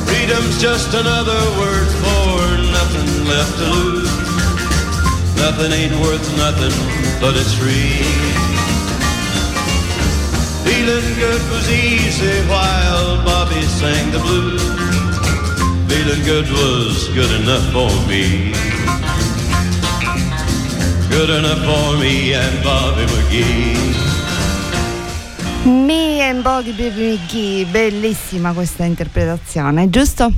Freedom's 0.06 0.60
just 0.60 0.94
another 0.94 1.40
word 1.58 1.88
for 2.02 2.34
nothing 2.72 3.10
left 3.26 3.54
to 3.58 3.66
lose. 3.74 4.12
Nothing 5.36 5.72
ain't 5.72 5.94
worth 6.00 6.26
nothing, 6.38 6.74
but 7.20 7.36
it's 7.36 7.54
free. 7.54 8.00
Feeling 10.64 11.14
good 11.18 11.42
was 11.50 11.68
easy 11.70 12.40
while 12.48 13.22
Bobby 13.24 13.60
sang 13.62 14.10
the 14.12 14.18
blues. 14.20 14.93
Feeling 15.94 16.24
good 16.24 16.50
was 16.50 17.08
good 17.14 17.30
enough 17.40 17.70
for 17.70 17.88
me. 18.08 18.52
Good 21.08 21.30
enough 21.30 21.62
for 21.64 21.96
me 21.98 22.34
and 22.34 22.62
Bobby 22.64 23.04
McGee. 23.04 24.04
Me 25.64 26.20
and 26.20 26.42
Boggy 26.42 26.72
Baby 26.72 27.16
McGee, 27.16 27.64
bellissima 27.70 28.52
questa 28.52 28.82
interpretazione, 28.84 29.88
giusto? 29.88 30.32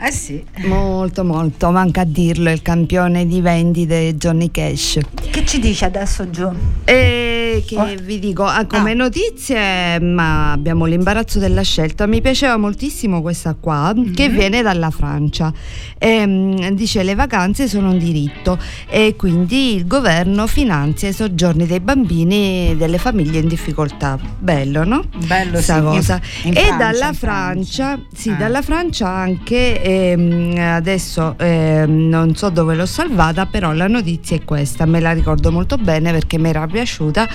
Eh 0.00 0.12
sì. 0.12 0.42
Molto 0.66 1.24
molto, 1.24 1.70
manca 1.72 2.02
a 2.02 2.04
dirlo, 2.04 2.50
il 2.50 2.62
campione 2.62 3.26
di 3.26 3.40
vendite 3.40 4.14
Johnny 4.16 4.48
Cash. 4.50 5.00
Che 5.30 5.44
ci 5.44 5.58
dice 5.58 5.86
adesso 5.86 6.30
Gio? 6.30 6.54
E 6.84 7.64
che 7.66 7.76
Oh. 7.76 7.86
vi 8.04 8.20
dico, 8.20 8.44
ah, 8.44 8.64
come 8.66 8.94
notizie, 8.94 9.98
ma 9.98 10.52
abbiamo 10.52 10.84
l'imbarazzo 10.84 11.40
della 11.40 11.62
scelta. 11.62 12.06
Mi 12.06 12.20
piaceva 12.20 12.56
moltissimo 12.56 13.20
questa 13.22 13.56
qua, 13.58 13.92
che 14.14 14.28
viene 14.28 14.62
dalla 14.62 14.90
Francia. 14.90 15.52
Ehm, 15.98 16.70
dice 16.70 17.02
le 17.02 17.16
vacanze 17.16 17.66
sono 17.66 17.90
un 17.90 17.98
diritto 17.98 18.56
e 18.88 19.16
quindi 19.16 19.74
il 19.74 19.86
governo 19.88 20.46
finanzia 20.46 21.08
i 21.08 21.12
soggiorni 21.12 21.66
dei 21.66 21.80
bambini 21.80 22.70
e 22.70 22.76
delle 22.76 22.98
famiglie 22.98 23.40
in 23.40 23.48
difficoltà. 23.48 24.16
Bello, 24.38 24.84
no? 24.84 25.02
Bello 25.26 25.52
Questa 25.52 25.72
sì, 25.74 25.78
in- 25.80 25.84
cosa. 25.86 26.20
in 26.44 26.56
e 26.56 26.60
Francia, 26.60 26.76
dalla 26.76 27.08
in 27.08 27.14
Francia, 27.14 28.00
sì, 28.14 28.28
Eh. 28.30 28.36
dalla 28.36 28.62
Francia 28.62 29.08
anche, 29.08 29.82
ehm, 29.88 30.58
adesso 30.58 31.34
ehm, 31.38 32.08
non 32.08 32.34
so 32.34 32.50
dove 32.50 32.74
l'ho 32.74 32.86
salvata, 32.86 33.46
però 33.46 33.72
la 33.72 33.86
notizia 33.86 34.36
è 34.36 34.44
questa, 34.44 34.86
me 34.86 35.00
la 35.00 35.12
ricordo 35.12 35.50
molto 35.50 35.76
bene 35.76 36.12
perché 36.12 36.38
mi 36.38 36.48
era 36.48 36.66
piaciuta. 36.66 37.26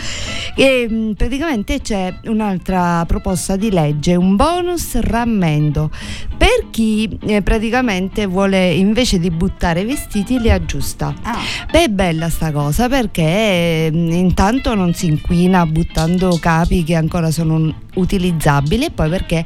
E, 0.55 0.87
mh, 0.89 1.13
praticamente 1.13 1.81
c'è 1.81 2.19
un'altra 2.25 3.03
proposta 3.05 3.55
di 3.55 3.71
legge, 3.71 4.15
un 4.15 4.35
bonus 4.35 4.99
rammendo 4.99 5.89
per 6.37 6.69
chi 6.71 7.17
eh, 7.25 7.41
praticamente 7.41 8.25
vuole 8.25 8.71
invece 8.71 9.19
di 9.19 9.29
buttare 9.29 9.81
i 9.81 9.85
vestiti 9.85 10.39
li 10.39 10.51
aggiusta. 10.51 11.13
Ah. 11.23 11.37
Beh, 11.71 11.85
è 11.85 11.87
bella 11.87 12.29
sta 12.29 12.51
cosa 12.51 12.89
perché 12.89 13.89
mh, 13.91 14.11
intanto 14.11 14.75
non 14.75 14.93
si 14.93 15.07
inquina 15.07 15.65
buttando 15.65 16.37
capi 16.39 16.83
che 16.83 16.95
ancora 16.95 17.31
sono 17.31 17.82
utilizzabili 17.95 18.85
e 18.85 18.91
poi 18.91 19.09
perché 19.09 19.43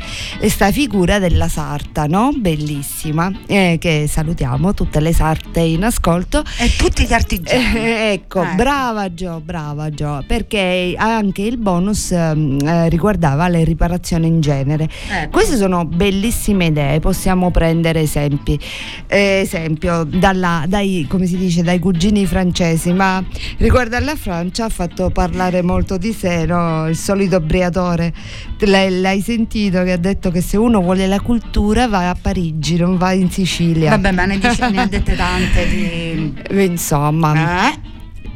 sta 0.48 0.72
figura 0.72 1.20
della 1.20 1.48
sarta, 1.48 2.06
no? 2.06 2.32
Bellissima, 2.36 3.32
eh, 3.48 3.78
che 3.80 4.06
salutiamo 4.08 4.74
tutte 4.74 5.00
le 5.00 5.14
sarte 5.14 5.60
in 5.62 5.84
ascolto. 5.84 6.44
E 6.58 6.72
tutti 6.78 7.06
gli 7.06 7.14
artigiani. 7.14 7.76
Eh, 7.78 8.12
ecco, 8.14 8.44
Eh. 8.44 8.56
brava 8.56 9.14
Gio, 9.14 9.42
brava 9.44 9.90
Gio, 9.90 10.24
perché 10.28 10.94
anche 10.98 11.42
il 11.44 11.58
bonus 11.58 12.12
ehm, 12.12 12.60
eh, 12.66 12.90
riguardava 12.90 13.48
le 13.48 13.64
riparazioni 13.64 14.28
in 14.28 14.42
genere. 14.42 14.88
Ecco. 15.10 15.30
Queste 15.30 15.58
sono 15.58 15.86
bellissime 15.86 16.66
idee, 16.66 17.00
possiamo 17.00 17.52
prendere 17.52 18.02
esempi. 18.02 18.60
Eh, 19.08 19.40
esempio, 19.44 20.04
dalla- 20.04 20.66
dai, 20.68 21.06
come 21.10 21.26
si 21.26 21.38
dice, 21.38 21.64
dai 21.64 21.80
cugini 21.80 22.26
francesi, 22.26 22.94
ma 22.94 23.24
riguardo 23.58 23.96
alla 23.96 24.16
Francia 24.16 24.66
ha 24.66 24.70
fatto 24.70 25.10
parlare 25.10 25.62
molto 25.62 25.98
di 25.98 26.14
sé, 26.14 26.46
no? 26.46 26.88
il 26.88 26.96
solito 26.96 27.40
briatore. 27.40 28.14
L'hai, 28.60 29.00
l'hai 29.02 29.22
sentito 29.22 29.84
che 29.84 29.92
ha 29.92 29.98
detto 29.98 30.32
che 30.32 30.42
se 30.42 30.58
uno 30.58 30.82
vuole 30.82 31.06
la 31.08 31.20
cultura 31.20 31.88
va 31.88 32.10
a 32.10 32.18
Parigi, 32.20 32.78
non 32.78 32.98
va 32.98 33.12
in 33.14 33.30
Sicilia. 33.30 33.92
Vabbè, 33.92 34.12
ma 34.12 34.26
ne, 34.26 34.40
dice, 34.40 34.70
ne 34.70 34.82
ha 34.82 34.86
dette 34.88 35.16
tante 35.16 35.68
di... 35.68 36.34
Eh, 36.50 36.64
Insomma, 36.64 37.70
Eh? 37.70 37.80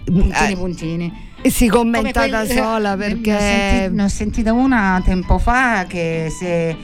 Puntini, 0.06 0.52
Eh, 0.52 0.56
puntini. 0.56 1.14
si 1.44 1.68
commenta 1.68 2.28
da 2.28 2.46
sola 2.46 2.94
eh, 2.94 2.98
perché 2.98 3.32
Ne 3.32 3.36
ho, 3.36 3.40
senti- 3.40 3.96
ne 3.96 4.04
ho 4.04 4.08
sentita 4.08 4.54
una 4.54 5.02
tempo 5.06 5.38
fa 5.38 5.86
che 5.88 6.28
se, 6.38 6.76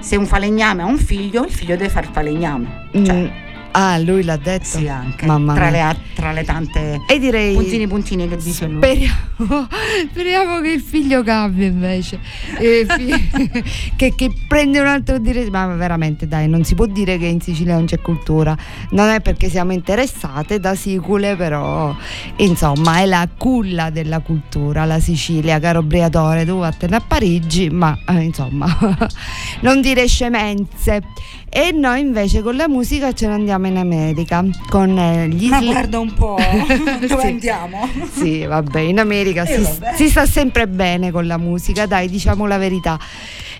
se 0.00 0.16
un 0.16 0.26
falegname 0.26 0.82
ha 0.82 0.86
un 0.86 0.98
figlio, 0.98 1.44
il 1.44 1.50
figlio 1.50 1.76
deve 1.76 1.88
far 1.90 2.08
falegname. 2.10 2.88
Cioè, 2.92 3.14
Mm, 3.14 3.26
ah, 3.72 3.98
lui 3.98 4.22
l'ha 4.22 4.36
detto. 4.36 4.64
sì, 4.64 4.88
anche. 4.88 5.26
Mamma 5.26 5.54
tra, 5.54 5.70
le, 5.70 5.78
mia. 5.78 5.96
tra 6.14 6.32
le 6.32 6.44
tante 6.44 7.00
E 7.08 7.18
direi 7.18 7.54
puntini 7.54 7.86
puntini 7.86 8.28
che 8.28 8.36
dice 8.36 8.66
lui. 8.66 8.76
Speriamo, 8.78 9.68
speriamo 10.10 10.60
che 10.60 10.68
il 10.70 10.80
figlio 10.80 11.22
cambia 11.22 11.66
invece, 11.66 12.18
E 12.58 12.86
fi- 12.88 13.92
che, 13.96 14.14
che 14.14 14.32
prende 14.46 14.80
un 14.80 14.86
altro 14.86 15.18
direzione. 15.18 15.50
Ma 15.50 15.66
veramente, 15.74 16.26
dai, 16.26 16.48
non 16.48 16.64
si 16.64 16.74
può 16.74 16.86
dire 16.86 17.18
che 17.18 17.26
in 17.26 17.40
Sicilia 17.40 17.74
non 17.74 17.86
c'è 17.86 18.00
cultura. 18.00 18.56
Non 18.90 19.08
è 19.08 19.20
perché 19.20 19.48
siamo 19.48 19.72
interessate 19.72 20.60
da 20.60 20.74
sicule, 20.74 21.36
però 21.36 21.94
insomma 22.36 22.98
è 22.98 23.06
la 23.06 23.28
culla 23.36 23.90
della 23.90 24.20
cultura, 24.20 24.84
la 24.84 25.00
Sicilia, 25.00 25.58
caro 25.58 25.82
Briatore. 25.82 26.44
Tu 26.44 26.58
vattene 26.58 26.96
a 26.96 27.00
Parigi, 27.06 27.70
ma 27.70 27.96
eh, 28.08 28.20
insomma, 28.20 28.66
non 29.60 29.80
dire 29.80 30.06
scemenze. 30.06 31.02
E 31.50 31.72
noi 31.72 32.00
invece 32.00 32.42
con 32.42 32.56
la 32.56 32.68
musica 32.68 33.12
ce 33.12 33.26
ne 33.26 33.32
andiamo 33.34 33.66
in 33.66 33.76
America 33.78 34.44
con 34.68 34.96
eh, 34.98 35.28
gli 35.28 35.48
Ma 35.48 35.58
Sli- 35.58 35.70
guarda 35.72 35.98
un 35.98 36.12
po' 36.12 36.36
dove 37.00 37.20
Sì. 37.20 37.26
andiamo. 37.26 37.88
sì, 38.12 38.44
vabbè, 38.44 38.80
in 38.80 38.98
America 38.98 39.42
Eh, 39.44 39.54
si, 39.56 39.62
vabbè. 39.80 39.96
si 39.96 40.08
sta 40.10 40.26
sempre 40.26 40.68
bene 40.68 41.10
con 41.10 41.26
la 41.26 41.38
musica, 41.38 41.86
dai, 41.86 42.08
diciamo 42.08 42.46
la 42.46 42.58
verità. 42.58 42.98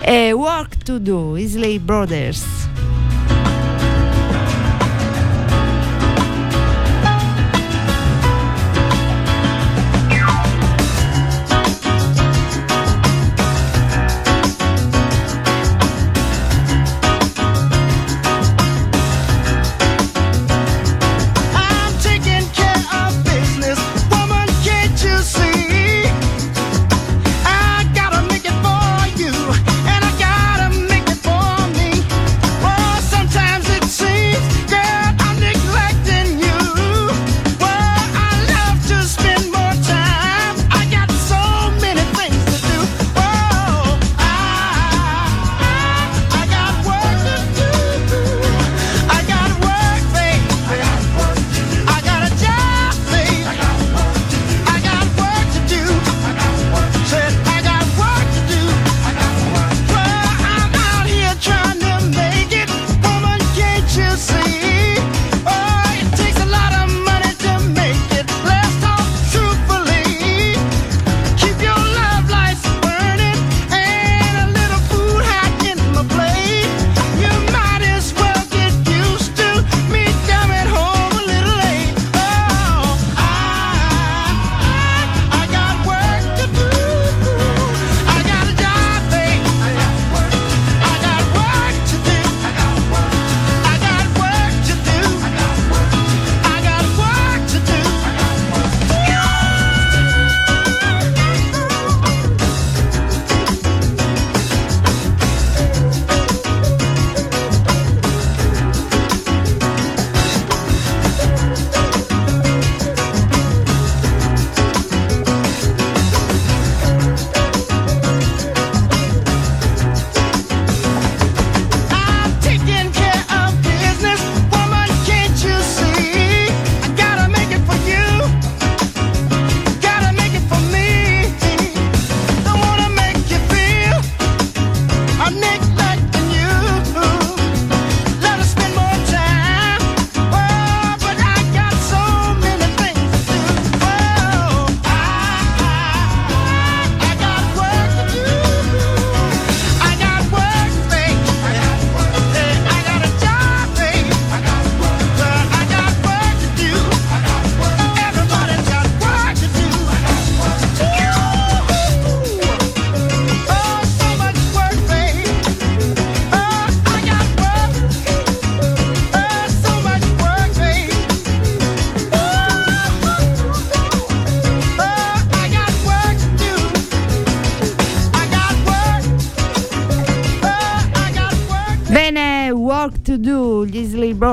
Eh, 0.00 0.32
work 0.32 0.78
to 0.84 0.98
do, 0.98 1.36
Isley 1.36 1.78
Brothers. 1.78 2.44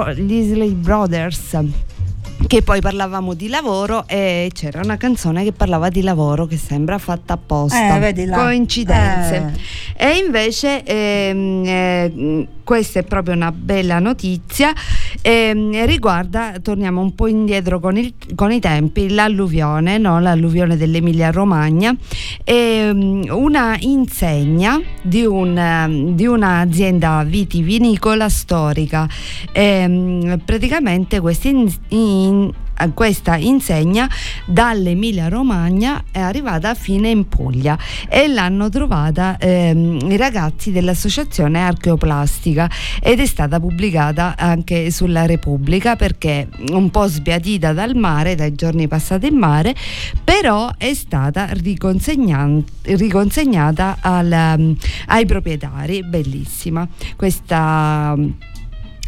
Bro- 0.05 0.13
gli 0.13 0.33
Isley 0.33 0.71
Brothers 0.71 1.57
che 2.47 2.61
poi 2.61 2.79
parlavamo 2.79 3.33
di 3.33 3.47
lavoro 3.47 4.07
e 4.07 4.51
c'era 4.53 4.81
una 4.83 4.97
canzone 4.97 5.43
che 5.43 5.51
parlava 5.51 5.89
di 5.89 6.01
lavoro 6.03 6.45
che 6.45 6.57
sembra 6.57 6.99
fatta 6.99 7.33
apposta. 7.33 7.97
Eh, 7.97 8.29
coincidenze. 8.29 9.53
E 9.95 10.17
invece 10.23 10.83
ehm, 10.83 11.63
eh, 11.65 12.47
questa 12.63 12.99
è 12.99 13.03
proprio 13.03 13.33
una 13.33 13.51
bella 13.51 13.99
notizia 13.99 14.73
ehm, 15.21 15.85
riguarda 15.85 16.53
torniamo 16.61 17.01
un 17.01 17.13
po' 17.15 17.27
indietro 17.27 17.79
con, 17.79 17.97
il- 17.97 18.13
con 18.35 18.51
i 18.51 18.59
tempi 18.59 19.09
l'alluvione 19.09 19.97
no? 19.97 20.19
l'alluvione 20.19 20.77
dell'Emilia 20.77 21.31
Romagna 21.31 21.95
ehm, 22.43 23.25
una 23.29 23.75
insegna 23.79 24.79
di, 25.01 25.25
un, 25.25 26.11
di 26.15 26.25
un'azienda 26.25 27.23
vitivinicola 27.23 28.29
storica 28.29 29.07
Ehm, 29.51 30.41
praticamente 30.43 31.19
questa, 31.19 31.47
in- 31.47 31.71
in- 31.89 32.51
questa 32.93 33.37
insegna 33.37 34.09
dall'Emilia 34.45 35.27
Romagna 35.27 36.03
è 36.11 36.19
arrivata 36.19 36.73
fino 36.73 37.07
in 37.07 37.27
Puglia 37.27 37.77
e 38.09 38.27
l'hanno 38.27 38.69
trovata 38.69 39.37
ehm, 39.39 39.99
i 40.09 40.17
ragazzi 40.17 40.71
dell'associazione 40.71 41.61
Archeoplastica 41.61 42.69
ed 43.01 43.19
è 43.19 43.25
stata 43.25 43.59
pubblicata 43.59 44.35
anche 44.37 44.91
sulla 44.91 45.25
Repubblica 45.25 45.95
perché 45.95 46.47
un 46.71 46.89
po' 46.91 47.07
sbiadita 47.07 47.73
dal 47.73 47.95
mare, 47.95 48.35
dai 48.35 48.53
giorni 48.55 48.87
passati 48.87 49.27
in 49.27 49.37
mare, 49.37 49.75
però 50.23 50.71
è 50.77 50.93
stata 50.93 51.49
riconsegnata 51.51 53.97
al, 54.01 54.55
um, 54.57 54.75
ai 55.07 55.25
proprietari, 55.25 56.03
bellissima. 56.03 56.87
Questa 57.15 58.15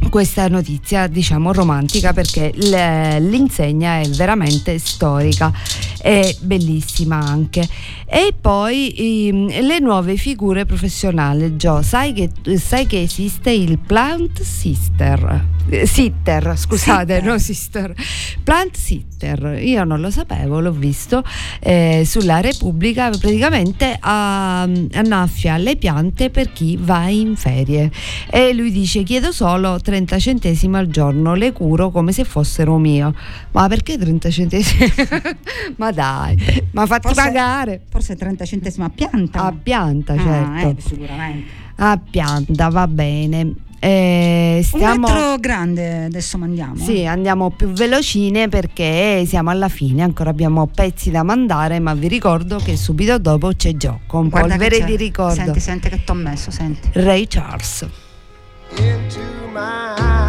questa 0.09 0.47
notizia 0.47 1.07
diciamo 1.07 1.51
romantica 1.51 2.13
perché 2.13 2.51
l'insegna 2.55 3.99
è 3.99 4.07
veramente 4.09 4.77
storica 4.79 5.51
e 6.01 6.35
bellissima 6.41 7.17
anche. 7.17 7.67
E 8.05 8.33
poi 8.39 9.27
ehm, 9.27 9.65
le 9.65 9.79
nuove 9.79 10.15
figure 10.15 10.65
professionali. 10.65 11.57
Gio 11.57 11.81
sai 11.81 12.13
che, 12.13 12.29
sai 12.57 12.87
che 12.87 13.01
esiste 13.01 13.51
il 13.51 13.77
plant 13.79 14.41
sister? 14.41 15.55
Eh, 15.69 15.85
sitter 15.85 16.53
scusate 16.55 17.15
Sitter. 17.15 17.23
no 17.23 17.37
sister. 17.37 17.93
Plant 18.43 18.75
sitter. 18.77 19.59
Io 19.61 19.83
non 19.83 19.99
lo 19.99 20.09
sapevo 20.09 20.61
l'ho 20.61 20.71
visto 20.71 21.23
eh, 21.59 22.03
sulla 22.05 22.39
Repubblica. 22.39 23.09
Praticamente 23.09 23.97
ah, 23.99 24.61
annaffia 24.61 25.57
le 25.57 25.75
piante 25.75 26.29
per 26.29 26.53
chi 26.53 26.77
va 26.79 27.09
in 27.09 27.35
ferie. 27.35 27.91
E 28.29 28.53
lui 28.53 28.71
dice 28.71 29.03
chiedo 29.03 29.33
solo 29.33 29.79
30 29.87 30.19
centesimi 30.19 30.75
al 30.75 30.87
giorno 30.87 31.33
le 31.33 31.53
curo 31.53 31.91
come 31.91 32.11
se 32.11 32.25
fossero 32.25 32.77
mio 32.77 33.13
ma 33.51 33.67
perché 33.69 33.97
30 33.97 34.29
centesimi 34.29 34.85
ma 35.77 35.91
dai 35.91 36.35
ma 36.71 36.85
fatti 36.85 37.07
Forse- 37.07 37.21
pagare 37.21 37.81
Forse 37.89 38.17
30 38.17 38.43
centesimi 38.43 38.83
a 38.85 38.89
pianta. 38.89 39.43
a 39.45 39.53
pianta 39.53 40.13
Ah, 40.13 40.17
certo 40.59 40.67
eh, 40.67 40.75
sicuramente. 40.81 41.49
a 41.75 41.97
pianta 42.09 42.67
va 42.69 42.85
bene 42.87 43.53
Eh, 43.79 44.59
stiamo 44.63 45.07
Un 45.07 45.13
altro 45.13 45.37
grande 45.39 46.05
adesso 46.05 46.37
mandiamo. 46.39 46.75
Sì, 46.83 47.05
andiamo 47.05 47.51
più 47.51 47.67
velocine 47.69 48.49
perché 48.49 49.23
siamo 49.27 49.51
alla 49.51 49.69
fine, 49.69 50.01
ancora 50.01 50.31
abbiamo 50.31 50.65
pezzi 50.65 51.11
da 51.11 51.21
mandare, 51.21 51.79
ma 51.79 51.93
vi 51.93 52.07
ricordo 52.07 52.57
che 52.57 52.75
subito 52.75 53.19
dopo 53.19 53.51
c'è 53.55 53.77
gioco, 53.77 54.17
un 54.17 54.29
Guarda 54.29 54.55
polvere 54.57 54.83
di 54.83 54.95
ricordo. 54.97 55.35
Senti, 55.35 55.59
senti 55.59 55.89
che 55.89 56.03
t'ho 56.03 56.15
messo, 56.15 56.49
senti. 56.49 56.89
Ray 56.93 57.27
Charles. 57.27 57.87
into 58.79 59.36
my 59.57 60.26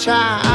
child. 0.00 0.49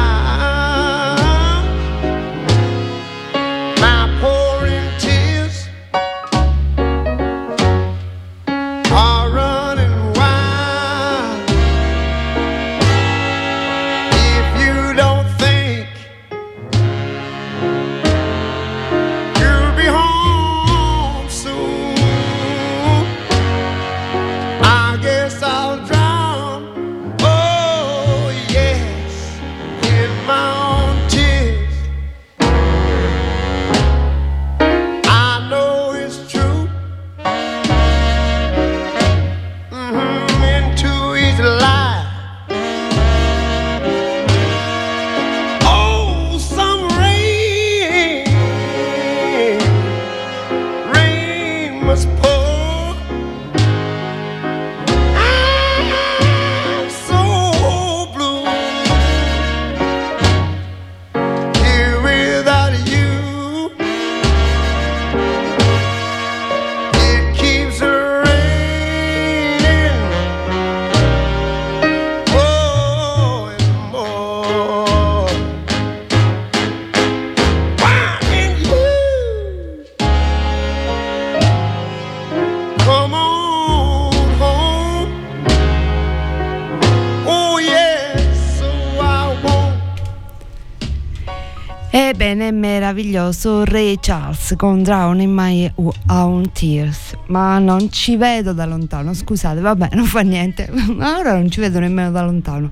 Ebbene, 91.98 92.52
meraviglioso 92.52 93.64
Ray 93.64 93.96
Charles 94.02 94.56
con 94.58 94.84
Drown 94.84 95.22
in 95.22 95.32
My 95.34 95.72
Own 96.08 96.52
Tears. 96.52 97.16
Ma 97.28 97.58
non 97.58 97.90
ci 97.90 98.18
vedo 98.18 98.52
da 98.52 98.66
lontano, 98.66 99.14
scusate, 99.14 99.62
vabbè, 99.62 99.92
non 99.94 100.04
fa 100.04 100.20
niente. 100.20 100.70
Ora 101.00 101.32
non 101.32 101.50
ci 101.50 101.62
vedo 101.62 101.80
nemmeno 101.80 102.12
da 102.12 102.22
lontano. 102.22 102.70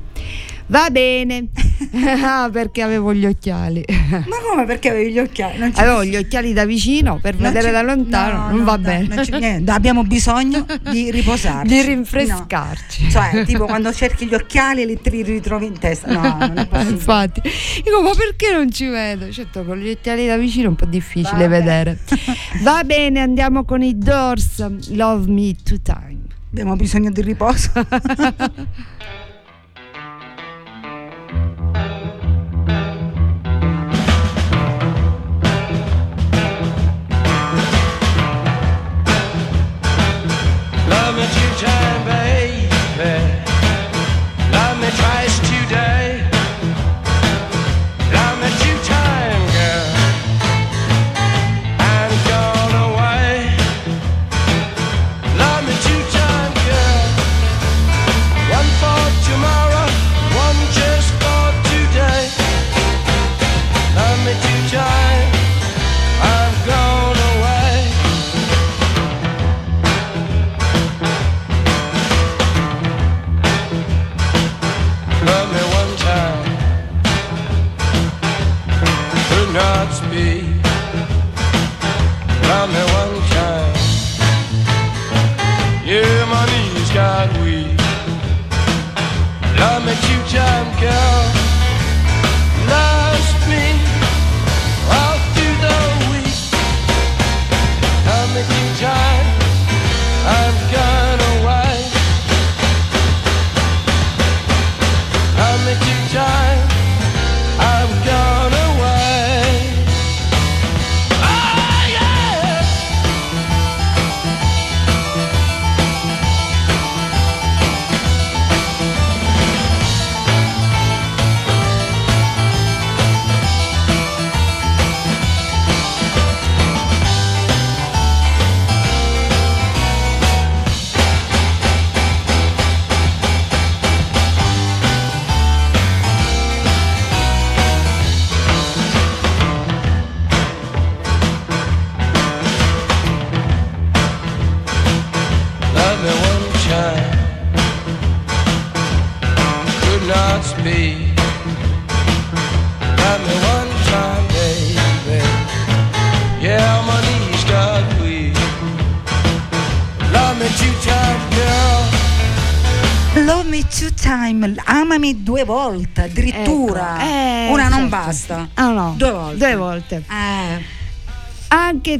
Va 0.68 0.90
bene, 0.90 1.48
Ah, 2.24 2.50
perché 2.52 2.82
avevo 2.82 3.14
gli 3.14 3.26
occhiali. 3.26 3.84
Ma 4.10 4.38
come 4.50 4.66
perché 4.66 4.90
avevi 4.90 5.12
gli 5.12 5.20
occhiali? 5.20 5.58
Non 5.60 5.72
Avevo 5.76 6.04
gli 6.04 6.16
occhiali 6.16 6.54
da 6.54 6.66
vicino 6.66 7.20
per 7.22 7.36
non 7.38 7.52
vedere 7.52 7.72
da 7.72 7.82
lontano, 7.82 8.38
no, 8.38 8.48
non 8.50 8.58
no, 8.60 8.64
va 8.64 8.78
dai, 8.78 9.06
bene. 9.06 9.60
non. 9.60 9.70
Abbiamo 9.70 10.04
bisogno 10.04 10.66
di 10.92 11.12
riposarci. 11.12 11.68
Di 11.74 11.82
rinfrescarci. 11.82 13.04
No. 13.04 13.10
Cioè, 13.10 13.46
tipo 13.46 13.66
quando 13.66 13.92
cerchi 13.94 14.26
gli 14.26 14.34
occhiali 14.34 14.82
e 14.84 14.86
li 14.86 15.00
ritrovi 15.24 15.66
in 15.66 15.78
testa. 15.78 16.12
No, 16.12 16.38
non 16.40 16.58
è 16.58 16.68
possibile. 16.68 16.94
Infatti, 16.96 17.42
dico, 17.84 18.02
ma 18.02 18.12
perché 18.16 18.52
non 18.52 18.72
ci 18.72 18.88
vedo? 18.88 19.32
Certo, 19.32 19.64
con 19.64 19.78
gli 19.78 19.90
occhiali 19.90 20.26
da 20.26 20.38
vicino 20.38 20.66
è 20.66 20.70
un 20.70 20.76
po' 20.76 20.86
difficile 20.86 21.48
Vabbè. 21.48 21.50
vedere. 21.50 22.00
Va 22.62 22.84
bene, 22.84 23.20
andiamo 23.20 23.66
con 23.66 23.82
i 23.82 23.98
Doors. 23.98 24.90
Love 24.92 25.30
Me 25.32 25.56
Two 25.64 25.78
Time. 25.82 26.20
Abbiamo 26.52 26.76
bisogno 26.76 27.10
di 27.12 27.22
riposo. 27.22 27.72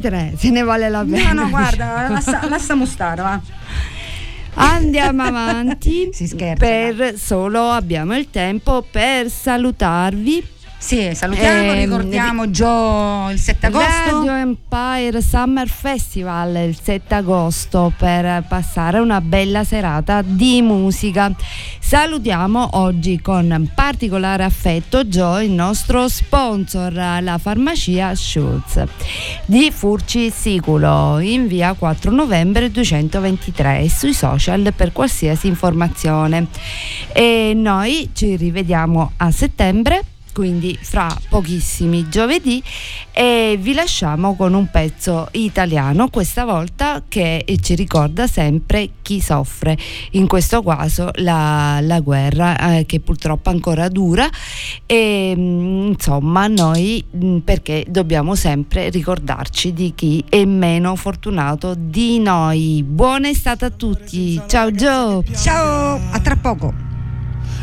Tre, 0.00 0.34
se 0.36 0.50
ne 0.50 0.62
vale 0.62 0.88
la 0.88 1.04
pena. 1.04 1.32
No, 1.32 1.42
no, 1.42 1.50
guarda, 1.50 2.08
lascia, 2.08 2.48
lasciamo 2.48 2.86
stare, 2.86 3.22
va. 3.22 3.40
Andiamo 4.54 5.22
avanti. 5.26 6.10
Si 6.12 6.26
scherza. 6.26 6.64
Per 6.64 7.18
solo 7.18 7.70
abbiamo 7.70 8.16
il 8.16 8.30
tempo 8.30 8.86
per 8.88 9.30
salutarvi. 9.30 10.52
Sì, 10.84 11.14
salutiamo, 11.14 11.72
Ehm, 11.72 11.78
ricordiamo 11.78 12.50
Gio 12.50 13.30
il 13.30 13.38
7 13.38 13.68
agosto. 13.68 14.18
Radio 14.18 14.32
Empire 14.32 15.22
Summer 15.22 15.66
Festival 15.66 16.54
il 16.56 16.78
7 16.78 17.14
agosto 17.14 17.90
per 17.96 18.44
passare 18.46 18.98
una 18.98 19.22
bella 19.22 19.64
serata 19.64 20.20
di 20.20 20.60
musica. 20.60 21.34
Salutiamo 21.80 22.68
oggi 22.72 23.18
con 23.22 23.70
particolare 23.74 24.44
affetto 24.44 25.06
Joe, 25.06 25.46
il 25.46 25.52
nostro 25.52 26.06
sponsor, 26.06 26.92
la 26.92 27.38
farmacia 27.38 28.14
Schultz 28.14 28.84
di 29.46 29.70
Furci 29.70 30.30
Siculo 30.30 31.18
in 31.18 31.46
via 31.46 31.72
4 31.72 32.10
novembre 32.10 32.70
223 32.70 33.78
e 33.80 33.88
sui 33.88 34.12
social 34.12 34.70
per 34.76 34.92
qualsiasi 34.92 35.46
informazione. 35.46 36.48
E 37.10 37.54
noi 37.56 38.10
ci 38.12 38.36
rivediamo 38.36 39.12
a 39.16 39.30
settembre 39.30 40.04
quindi 40.34 40.76
fra 40.82 41.16
pochissimi 41.28 42.08
giovedì 42.08 42.60
e 43.12 43.56
vi 43.60 43.72
lasciamo 43.72 44.34
con 44.34 44.52
un 44.52 44.68
pezzo 44.68 45.28
italiano 45.30 46.08
questa 46.08 46.44
volta 46.44 47.04
che 47.08 47.44
ci 47.62 47.76
ricorda 47.76 48.26
sempre 48.26 48.90
chi 49.00 49.20
soffre 49.20 49.78
in 50.10 50.26
questo 50.26 50.62
caso 50.62 51.10
la, 51.18 51.78
la 51.80 52.00
guerra 52.00 52.78
eh, 52.78 52.86
che 52.86 52.98
purtroppo 52.98 53.50
ancora 53.50 53.88
dura. 53.88 54.28
E 54.86 55.34
mm, 55.36 55.86
insomma 55.92 56.48
noi 56.48 57.04
mm, 57.16 57.38
perché 57.38 57.84
dobbiamo 57.88 58.34
sempre 58.34 58.90
ricordarci 58.90 59.72
di 59.72 59.92
chi 59.94 60.24
è 60.28 60.44
meno 60.44 60.96
fortunato 60.96 61.74
di 61.78 62.18
noi. 62.18 62.82
Buona 62.84 63.28
estate 63.28 63.66
a 63.66 63.70
tutti. 63.70 64.40
Ciao 64.46 64.72
Gio. 64.72 65.22
Ciao 65.36 66.00
a 66.10 66.18
tra 66.18 66.36
poco. 66.36 66.74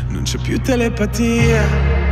Non 0.08 0.22
c'è 0.22 0.38
più 0.38 0.58
telepatia. 0.60 2.11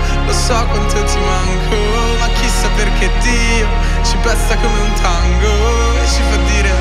Lo 0.31 0.37
so 0.37 0.65
quanto 0.67 1.03
ti 1.03 1.19
manco, 1.19 1.75
ma 2.19 2.27
chissà 2.39 2.69
perché 2.77 3.11
Dio 3.19 3.67
ci 4.01 4.15
pesta 4.21 4.55
come 4.55 4.79
un 4.79 4.93
tango 5.01 5.51
e 6.01 6.07
ci 6.07 6.21
fa 6.21 6.37
dire 6.37 6.71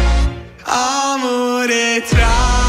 amore 0.63 2.01
tra 2.09 2.60